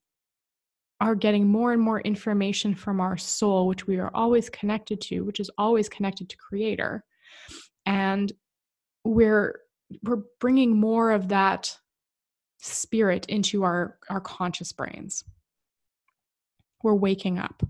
[1.00, 5.22] are getting more and more information from our soul which we are always connected to
[5.22, 7.04] which is always connected to creator
[7.86, 8.32] and
[9.04, 9.60] we're
[10.02, 11.76] we're bringing more of that
[12.58, 15.24] spirit into our our conscious brains
[16.82, 17.62] we're waking up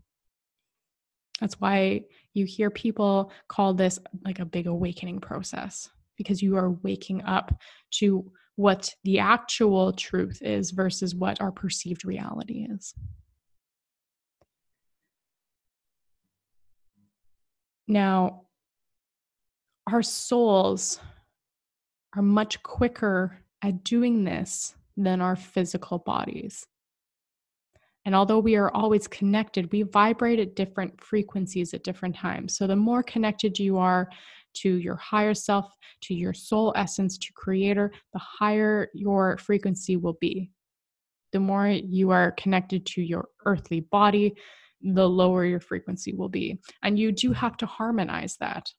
[1.41, 2.03] that's why
[2.35, 7.59] you hear people call this like a big awakening process because you are waking up
[7.91, 12.95] to what the actual truth is versus what our perceived reality is.
[17.89, 18.43] Now,
[19.93, 21.01] our souls
[22.17, 26.67] are much quicker at doing this than our physical bodies.
[28.05, 32.57] And although we are always connected, we vibrate at different frequencies at different times.
[32.57, 34.09] So the more connected you are
[34.55, 40.17] to your higher self, to your soul essence, to creator, the higher your frequency will
[40.21, 40.51] be.
[41.33, 44.35] The more you are connected to your earthly body,
[44.83, 46.59] the lower your frequency will be.
[46.83, 48.73] And you do have to harmonize that.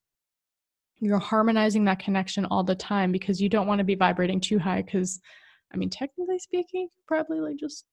[1.02, 4.60] You're harmonizing that connection all the time because you don't want to be vibrating too
[4.60, 5.20] high because
[5.74, 7.86] I mean technically speaking, probably like just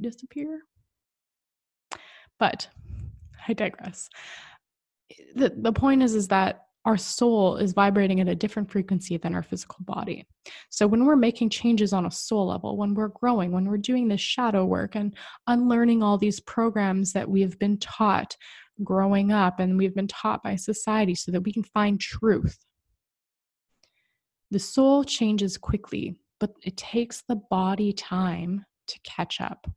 [0.00, 0.60] disappear.
[2.38, 2.68] But
[3.48, 4.08] I digress.
[5.10, 9.16] Eh, the, the point is is that our soul is vibrating at a different frequency
[9.16, 10.24] than our physical body.
[10.70, 14.06] So when we're making changes on a soul level, when we're growing, when we're doing
[14.06, 15.12] this shadow work and
[15.48, 18.36] unlearning all these programs that we have been taught
[18.84, 22.56] growing up and we've been taught by society so that we can find truth.
[24.52, 29.68] The soul changes quickly, but it takes the body time to catch up.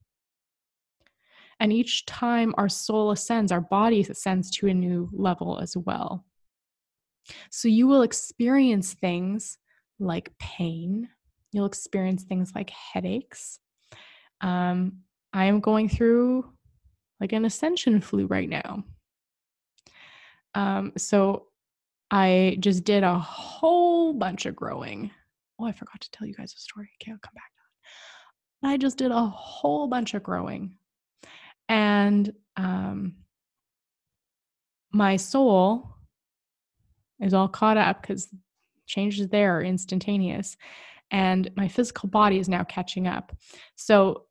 [1.59, 6.23] And each time our soul ascends, our body ascends to a new level as well.
[7.51, 9.57] So you will experience things
[9.99, 11.09] like pain,
[11.51, 13.59] you'll experience things like headaches.
[14.41, 14.99] Um,
[15.33, 16.51] I am going through
[17.19, 18.83] like an ascension flu right now.
[20.55, 21.47] Um, so
[22.11, 25.11] I just did a whole bunch of growing.
[25.59, 26.89] Oh, I forgot to tell you guys a story.
[27.01, 27.51] Okay, I'll come back.
[28.63, 30.73] I just did a whole bunch of growing
[31.69, 33.13] and um,
[34.91, 35.95] my soul
[37.21, 38.27] is all caught up because
[38.87, 40.57] changes there are instantaneous.
[41.11, 43.35] And my physical body is now catching up.
[43.75, 44.25] So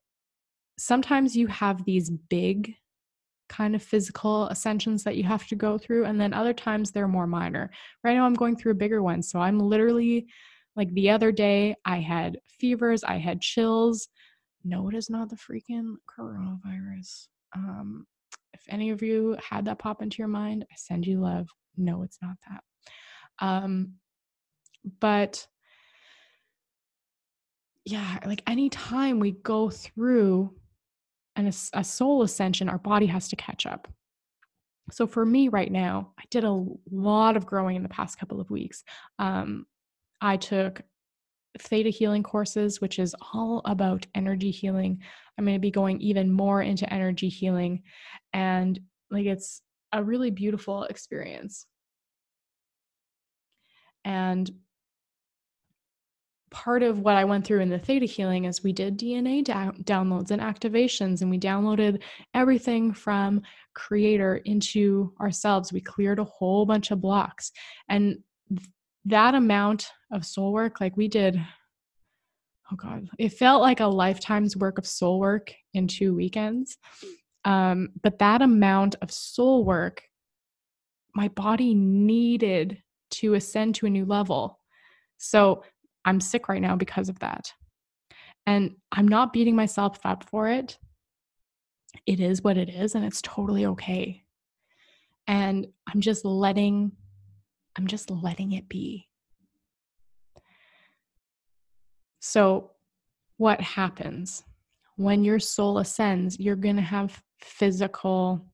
[0.79, 2.75] sometimes you have these big
[3.49, 6.05] kind of physical ascensions that you have to go through.
[6.05, 7.71] And then other times they're more minor.
[8.05, 9.23] Right now, I'm going through a bigger one.
[9.23, 10.27] So I'm literally
[10.77, 14.09] like the other day, I had fevers, I had chills,
[14.65, 17.29] no, it is not the freaking coronavirus.
[17.55, 18.07] Um,
[18.61, 21.49] if any of you had that pop into your mind, I send you love.
[21.77, 22.63] No, it's not that.
[23.45, 23.95] Um,
[25.01, 25.47] but
[27.85, 30.55] yeah, like anytime we go through
[31.37, 33.89] an, a soul ascension, our body has to catch up.
[34.91, 38.41] So for me right now, I did a lot of growing in the past couple
[38.41, 38.85] of weeks.
[39.19, 39.67] Um,
[40.21, 40.83] I took
[41.61, 45.03] theta healing courses, which is all about energy healing.
[45.37, 47.83] I'm going to be going even more into energy healing.
[48.33, 48.79] And
[49.11, 51.67] like it's a really beautiful experience.
[54.05, 54.51] And
[56.51, 59.73] part of what I went through in the theta healing is we did DNA da-
[59.83, 62.03] downloads and activations, and we downloaded
[62.35, 63.43] everything from
[63.75, 65.73] creator into ourselves.
[65.73, 67.53] We cleared a whole bunch of blocks.
[67.89, 68.19] And
[69.07, 71.41] that amount of soul work, like we did,
[72.73, 76.79] oh God, it felt like a lifetime's work of soul work in two weekends.
[77.45, 80.03] Um, but that amount of soul work,
[81.15, 84.61] my body needed to ascend to a new level.
[85.17, 85.65] So
[86.05, 87.53] I'm sick right now because of that.
[88.47, 90.79] And I'm not beating myself up for it.
[92.07, 94.23] It is what it is, and it's totally okay.
[95.27, 96.93] And I'm just letting
[97.79, 99.07] I'm just letting it be.
[102.19, 102.73] So,
[103.37, 104.43] what happens
[104.97, 106.41] when your soul ascends?
[106.41, 108.45] You're going to have physical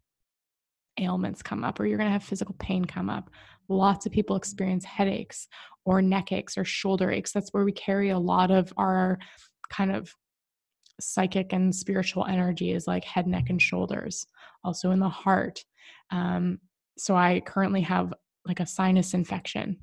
[1.01, 3.31] ailments come up, or you're going to have physical pain come up.
[3.71, 5.49] Lots of people experience headaches
[5.87, 7.33] or neck aches or shoulder aches.
[7.33, 9.19] That's where we carry a lot of our
[9.71, 10.15] kind of
[11.01, 14.27] psychic and spiritual energy is like head, neck, and shoulders,
[14.63, 15.65] also in the heart.
[16.11, 16.59] Um,
[16.99, 18.13] so I currently have
[18.47, 19.79] like a sinus infection.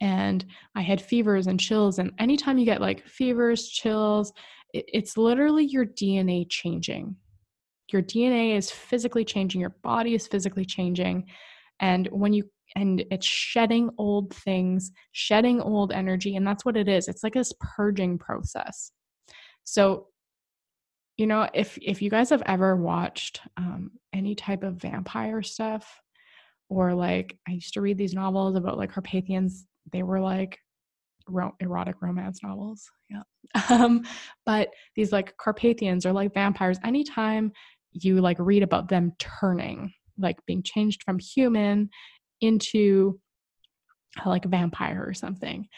[0.00, 0.44] And
[0.74, 1.98] I had fevers and chills.
[1.98, 4.32] And anytime you get like fevers, chills,
[4.74, 7.16] it, it's literally your DNA changing.
[7.92, 11.26] Your DNA is physically changing, your body is physically changing.
[11.80, 12.44] And when you
[12.74, 16.36] and it's shedding old things, shedding old energy.
[16.36, 17.08] And that's what it is.
[17.08, 18.92] It's like this purging process.
[19.64, 20.08] So,
[21.16, 26.00] you know, if if you guys have ever watched um, any type of vampire stuff,
[26.68, 30.58] or like I used to read these novels about like Carpathians, they were like
[31.28, 32.88] ro- erotic romance novels.
[33.10, 33.22] Yeah.
[33.70, 34.02] Um,
[34.44, 37.52] but these like Carpathians or like vampires, anytime
[37.92, 41.90] you like read about them turning, like being changed from human
[42.40, 43.20] into
[44.24, 45.68] like a vampire or something,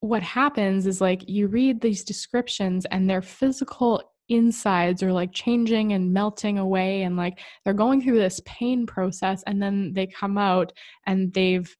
[0.00, 5.92] what happens is like you read these descriptions and their physical insides are like changing
[5.92, 10.36] and melting away and like they're going through this pain process and then they come
[10.36, 10.72] out
[11.06, 11.76] and they've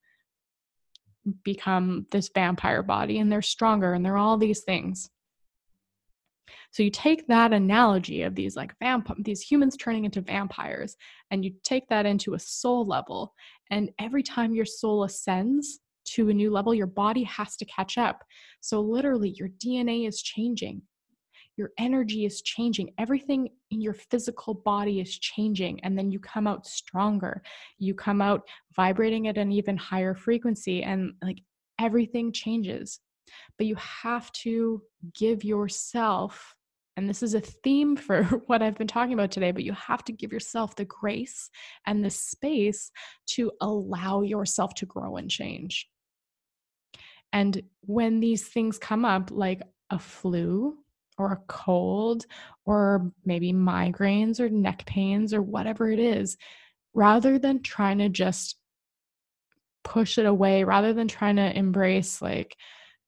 [1.43, 5.11] become this vampire body and they're stronger and they're all these things
[6.71, 10.97] so you take that analogy of these like vamp these humans turning into vampires
[11.33, 13.35] and you take that into a soul level
[13.71, 17.99] and every time your soul ascends to a new level, your body has to catch
[17.99, 18.25] up.
[18.61, 20.83] So, literally, your DNA is changing,
[21.57, 25.81] your energy is changing, everything in your physical body is changing.
[25.83, 27.43] And then you come out stronger.
[27.79, 31.39] You come out vibrating at an even higher frequency, and like
[31.81, 33.01] everything changes.
[33.59, 34.83] But you have to
[35.15, 36.55] give yourself
[36.97, 40.05] and this is a theme for what I've been talking about today, but you have
[40.05, 41.51] to give yourself the grace
[41.87, 42.91] and the space
[43.33, 45.89] to allow yourself to grow and change.
[47.33, 50.79] And when these things come up, like a flu
[51.19, 52.27] or a cold,
[52.65, 56.37] or maybe migraines or neck pains or whatever it is,
[56.95, 58.57] rather than trying to just
[59.85, 62.57] push it away, rather than trying to embrace like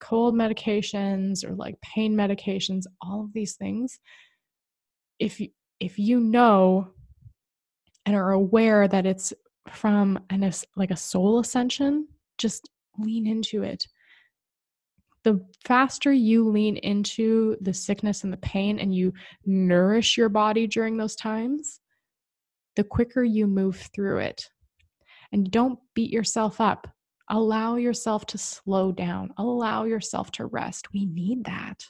[0.00, 3.98] cold medications or like pain medications, all of these things,
[5.18, 5.48] if you,
[5.80, 6.88] if you know
[8.06, 9.32] and are aware that it's
[9.68, 13.86] from an like a soul ascension, just lean into it
[15.28, 19.12] the faster you lean into the sickness and the pain and you
[19.44, 21.80] nourish your body during those times,
[22.76, 24.48] the quicker you move through it.
[25.30, 26.88] And don't beat yourself up.
[27.28, 30.94] Allow yourself to slow down, allow yourself to rest.
[30.94, 31.84] We need that.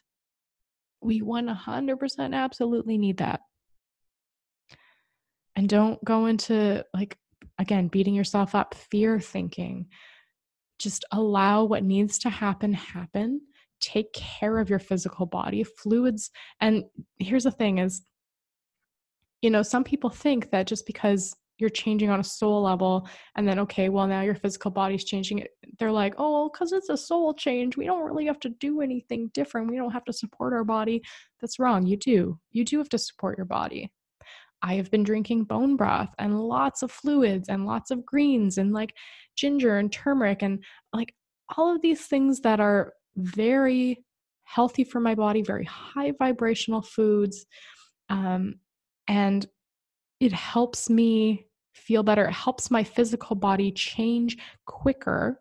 [1.01, 3.43] We 100% absolutely need that.
[5.55, 7.16] And don't go into, like,
[7.57, 9.86] again, beating yourself up, fear thinking,
[10.79, 13.41] just allow what needs to happen happen.
[13.81, 16.85] Take care of your physical body fluids and
[17.18, 18.03] here's the thing is
[19.41, 23.47] you know some people think that just because you're changing on a soul level and
[23.47, 25.45] then okay well now your physical body's changing
[25.79, 29.31] they're like oh because it's a soul change we don't really have to do anything
[29.35, 31.03] different we don't have to support our body
[31.41, 32.39] that's wrong you do.
[32.51, 33.91] You do have to support your body
[34.62, 38.72] I have been drinking bone broth and lots of fluids and lots of greens and
[38.72, 38.94] like
[39.36, 41.14] ginger and turmeric and like
[41.56, 44.04] all of these things that are very
[44.44, 47.46] healthy for my body, very high vibrational foods.
[48.09, 48.56] Um,
[49.06, 49.46] and
[50.20, 52.26] it helps me feel better.
[52.26, 54.36] It helps my physical body change
[54.66, 55.40] quicker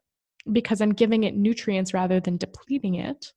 [0.52, 3.34] because I'm giving it nutrients rather than depleting it.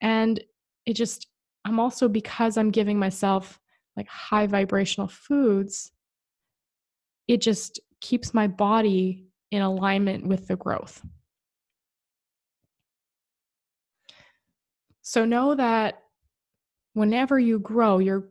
[0.00, 0.42] And
[0.84, 1.28] it just,
[1.64, 3.58] I'm also because I'm giving myself
[3.96, 5.92] like high vibrational foods,
[7.28, 11.02] it just keeps my body in alignment with the growth.
[15.02, 16.02] So know that
[16.94, 18.28] whenever you grow, you're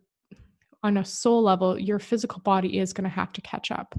[0.84, 3.98] on a soul level, your physical body is going to have to catch up.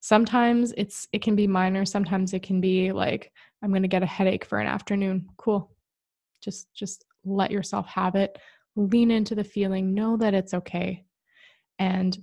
[0.00, 3.32] Sometimes it's it can be minor, sometimes it can be like
[3.62, 5.28] I'm going to get a headache for an afternoon.
[5.36, 5.70] Cool.
[6.42, 8.38] Just just let yourself have it
[8.76, 11.04] lean into the feeling, know that it's okay,
[11.78, 12.16] and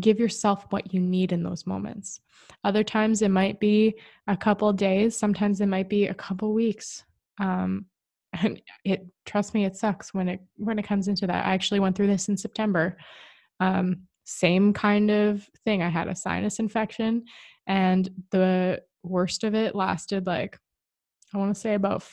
[0.00, 2.20] give yourself what you need in those moments.
[2.64, 3.94] Other times it might be
[4.26, 7.04] a couple days, sometimes it might be a couple weeks.
[7.38, 7.86] Um,
[8.32, 11.46] and it trust me, it sucks when it when it comes into that.
[11.46, 12.96] I actually went through this in September.
[13.60, 15.82] Um, same kind of thing.
[15.82, 17.24] I had a sinus infection,
[17.66, 20.58] and the worst of it lasted like
[21.32, 22.04] I want to say about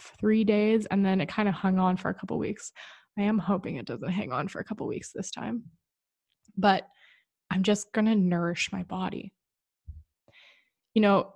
[0.00, 2.72] three days and then it kind of hung on for a couple weeks.
[3.18, 5.64] I am hoping it doesn't hang on for a couple weeks this time.
[6.56, 6.88] But
[7.50, 9.32] I'm just going to nourish my body.
[10.94, 11.34] You know,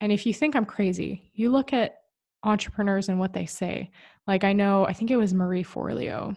[0.00, 1.96] and if you think I'm crazy, you look at
[2.42, 3.90] entrepreneurs and what they say.
[4.26, 6.36] Like I know, I think it was Marie Forleo.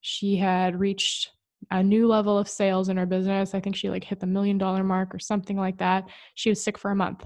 [0.00, 1.30] She had reached
[1.70, 3.54] a new level of sales in her business.
[3.54, 6.04] I think she like hit the million dollar mark or something like that.
[6.34, 7.24] She was sick for a month.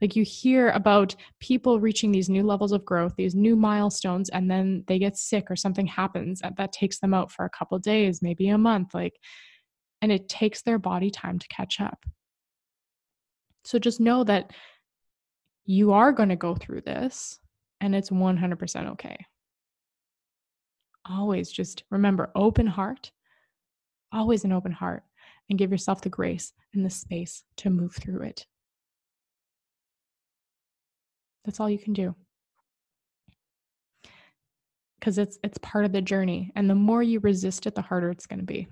[0.00, 4.50] Like you hear about people reaching these new levels of growth, these new milestones, and
[4.50, 8.22] then they get sick or something happens that, takes them out for a couple days,
[8.22, 8.94] maybe a month.
[8.94, 9.18] Like,
[10.02, 12.04] and it takes their body time to catch up.
[13.64, 14.52] So just know that
[15.64, 17.40] you are going to go through this
[17.80, 19.16] and it's 100% okay.
[21.08, 23.10] Always just remember open heart,
[24.12, 25.02] always an open heart,
[25.48, 28.46] and give yourself the grace and the space to move through it.
[31.46, 32.14] That's all you can do.
[35.00, 38.10] Cuz it's it's part of the journey and the more you resist it the harder
[38.10, 38.66] it's going to be.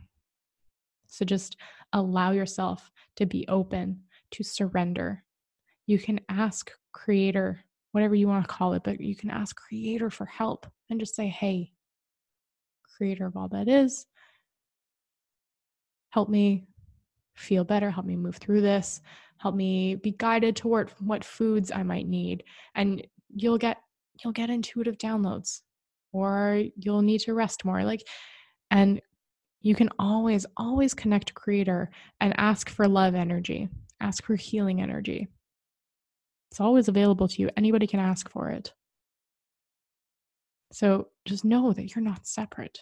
[1.06, 1.56] So just
[1.92, 4.02] allow yourself to be open,
[4.32, 5.22] to surrender.
[5.86, 10.10] You can ask creator, whatever you want to call it, but you can ask creator
[10.10, 11.72] for help and just say, "Hey,
[12.96, 14.06] creator of all that is,
[16.10, 16.66] help me
[17.36, 19.00] feel better, help me move through this
[19.38, 22.44] help me be guided toward what foods I might need.
[22.74, 23.78] And you'll get
[24.22, 25.62] you'll get intuitive downloads
[26.12, 27.84] or you'll need to rest more.
[27.84, 28.06] Like
[28.70, 29.00] and
[29.60, 33.68] you can always always connect to creator and ask for love energy,
[34.00, 35.28] ask for healing energy.
[36.50, 37.50] It's always available to you.
[37.56, 38.72] Anybody can ask for it.
[40.72, 42.80] So just know that you're not separate.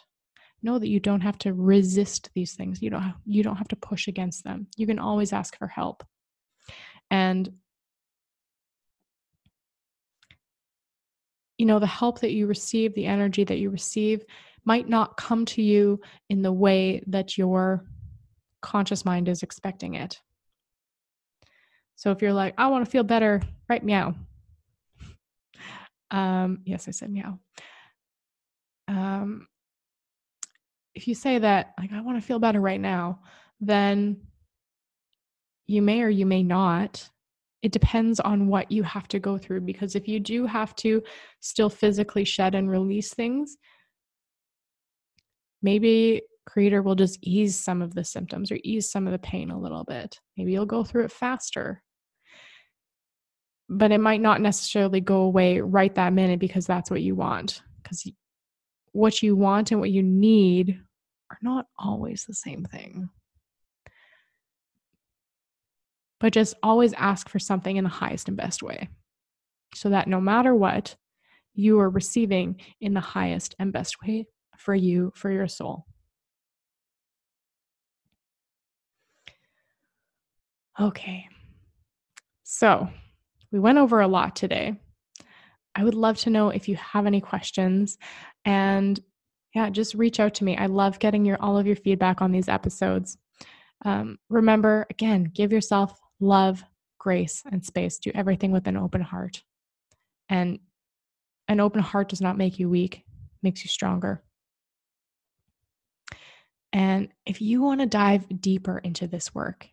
[0.62, 2.80] Know that you don't have to resist these things.
[2.80, 4.66] You don't have, you don't have to push against them.
[4.76, 6.03] You can always ask for help.
[7.12, 7.52] And
[11.58, 14.24] you know, the help that you receive, the energy that you receive
[14.64, 17.84] might not come to you in the way that your
[18.62, 20.20] conscious mind is expecting it.
[21.94, 23.84] So if you're like, I want to feel better, right?
[23.84, 24.14] Meow.
[26.10, 27.38] Um, yes, I said meow.
[28.88, 29.46] Um,
[30.94, 33.20] if you say that, like, I want to feel better right now,
[33.60, 34.22] then
[35.72, 37.08] you may or you may not.
[37.62, 41.02] It depends on what you have to go through because if you do have to
[41.40, 43.56] still physically shed and release things,
[45.62, 49.50] maybe creator will just ease some of the symptoms or ease some of the pain
[49.50, 50.18] a little bit.
[50.36, 51.82] Maybe you'll go through it faster.
[53.68, 57.62] But it might not necessarily go away right that minute because that's what you want.
[57.82, 58.10] Because
[58.90, 60.80] what you want and what you need
[61.30, 63.08] are not always the same thing
[66.22, 68.88] but just always ask for something in the highest and best way
[69.74, 70.94] so that no matter what,
[71.52, 75.84] you are receiving in the highest and best way for you, for your soul.
[80.80, 81.26] Okay,
[82.44, 82.88] so
[83.50, 84.76] we went over a lot today.
[85.74, 87.98] I would love to know if you have any questions
[88.44, 88.98] and
[89.56, 90.56] yeah, just reach out to me.
[90.56, 93.18] I love getting your all of your feedback on these episodes.
[93.84, 96.64] Um, remember, again, give yourself love,
[96.98, 97.98] grace, and space.
[97.98, 99.42] Do everything with an open heart.
[100.28, 100.60] And
[101.48, 103.04] an open heart does not make you weak,
[103.42, 104.22] makes you stronger.
[106.72, 109.68] And if you want to dive deeper into this work,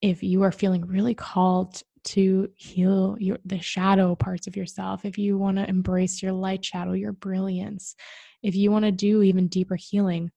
[0.00, 5.18] if you are feeling really called to heal your the shadow parts of yourself, if
[5.18, 7.96] you want to embrace your light shadow, your brilliance,
[8.42, 10.30] if you want to do even deeper healing,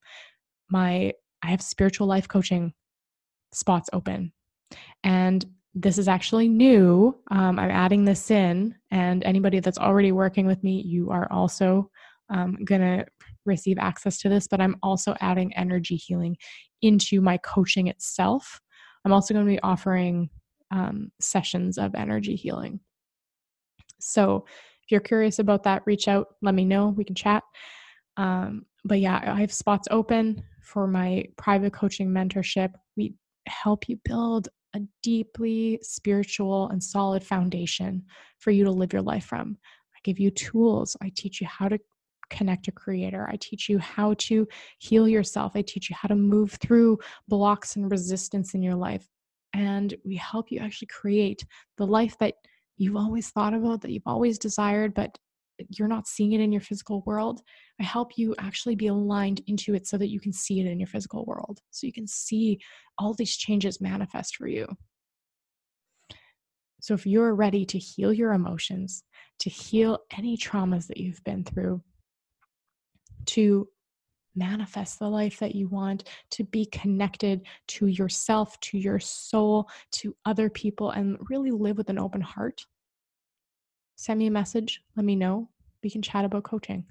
[0.69, 2.73] my I have spiritual life coaching
[3.53, 4.31] spots open.
[5.03, 7.17] And this is actually new.
[7.31, 11.89] Um, I'm adding this in, and anybody that's already working with me, you are also
[12.29, 13.05] um, going to
[13.45, 14.47] receive access to this.
[14.47, 16.37] But I'm also adding energy healing
[16.81, 18.59] into my coaching itself.
[19.05, 20.29] I'm also going to be offering
[20.71, 22.79] um, sessions of energy healing.
[23.99, 24.45] So
[24.83, 26.89] if you're curious about that, reach out, let me know.
[26.89, 27.43] We can chat.
[28.17, 32.73] Um, but yeah, I have spots open for my private coaching mentorship.
[32.97, 33.13] We
[33.47, 38.03] help you build a deeply spiritual and solid foundation
[38.39, 39.57] for you to live your life from.
[39.95, 40.95] I give you tools.
[41.01, 41.79] I teach you how to
[42.29, 43.27] connect to creator.
[43.29, 44.47] I teach you how to
[44.79, 45.51] heal yourself.
[45.55, 49.07] I teach you how to move through blocks and resistance in your life.
[49.53, 51.45] And we help you actually create
[51.77, 52.35] the life that
[52.77, 55.17] you've always thought about, that you've always desired, but
[55.69, 57.41] you're not seeing it in your physical world,
[57.79, 60.79] I help you actually be aligned into it so that you can see it in
[60.79, 61.59] your physical world.
[61.71, 62.59] So you can see
[62.97, 64.67] all these changes manifest for you.
[66.81, 69.03] So if you're ready to heal your emotions,
[69.39, 71.81] to heal any traumas that you've been through,
[73.27, 73.67] to
[74.35, 80.15] manifest the life that you want, to be connected to yourself, to your soul, to
[80.25, 82.65] other people, and really live with an open heart,
[84.01, 84.81] send me a message.
[84.95, 85.47] Let me know.
[85.83, 86.85] We can chat about coaching.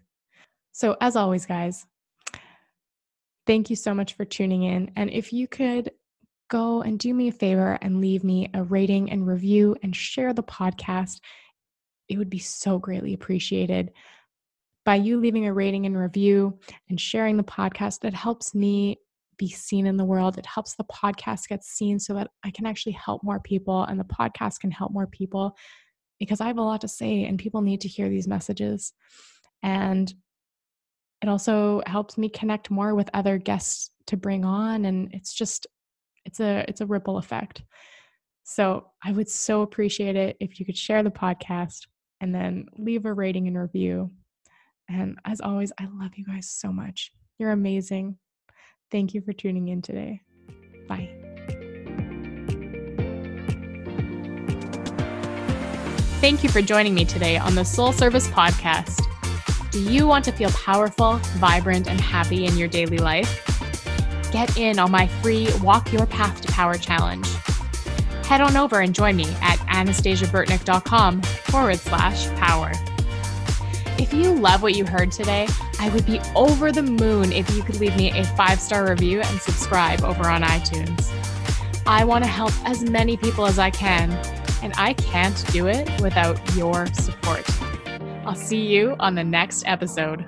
[0.70, 1.84] So, as always, guys,
[3.48, 4.92] thank you so much for tuning in.
[4.94, 5.90] And if you could
[6.48, 10.32] go and do me a favor and leave me a rating and review and share
[10.32, 11.18] the podcast,
[12.08, 13.90] it would be so greatly appreciated.
[14.84, 18.98] By you leaving a rating and review and sharing the podcast, it helps me
[19.36, 20.38] be seen in the world.
[20.38, 23.98] It helps the podcast get seen so that I can actually help more people and
[23.98, 25.56] the podcast can help more people
[26.20, 28.92] because I have a lot to say and people need to hear these messages.
[29.62, 30.12] And
[31.22, 35.66] it also helps me connect more with other guests to bring on and it's just
[36.24, 37.62] it's a it's a ripple effect.
[38.44, 41.86] So, I would so appreciate it if you could share the podcast
[42.20, 44.10] and then leave a rating and review.
[44.88, 47.12] And as always, I love you guys so much.
[47.38, 48.18] You're amazing.
[48.90, 50.20] Thank you for tuning in today.
[50.88, 51.19] Bye.
[56.20, 59.00] Thank you for joining me today on the Soul Service Podcast.
[59.70, 63.42] Do you want to feel powerful, vibrant, and happy in your daily life?
[64.30, 67.26] Get in on my free Walk Your Path to Power challenge.
[68.26, 72.70] Head on over and join me at anastasiaburtnick.com forward slash power.
[73.96, 75.48] If you love what you heard today,
[75.78, 79.22] I would be over the moon if you could leave me a five star review
[79.22, 81.10] and subscribe over on iTunes.
[81.86, 84.10] I want to help as many people as I can
[84.62, 87.44] and I can't do it without your support.
[88.26, 90.24] I'll see you on the next episode.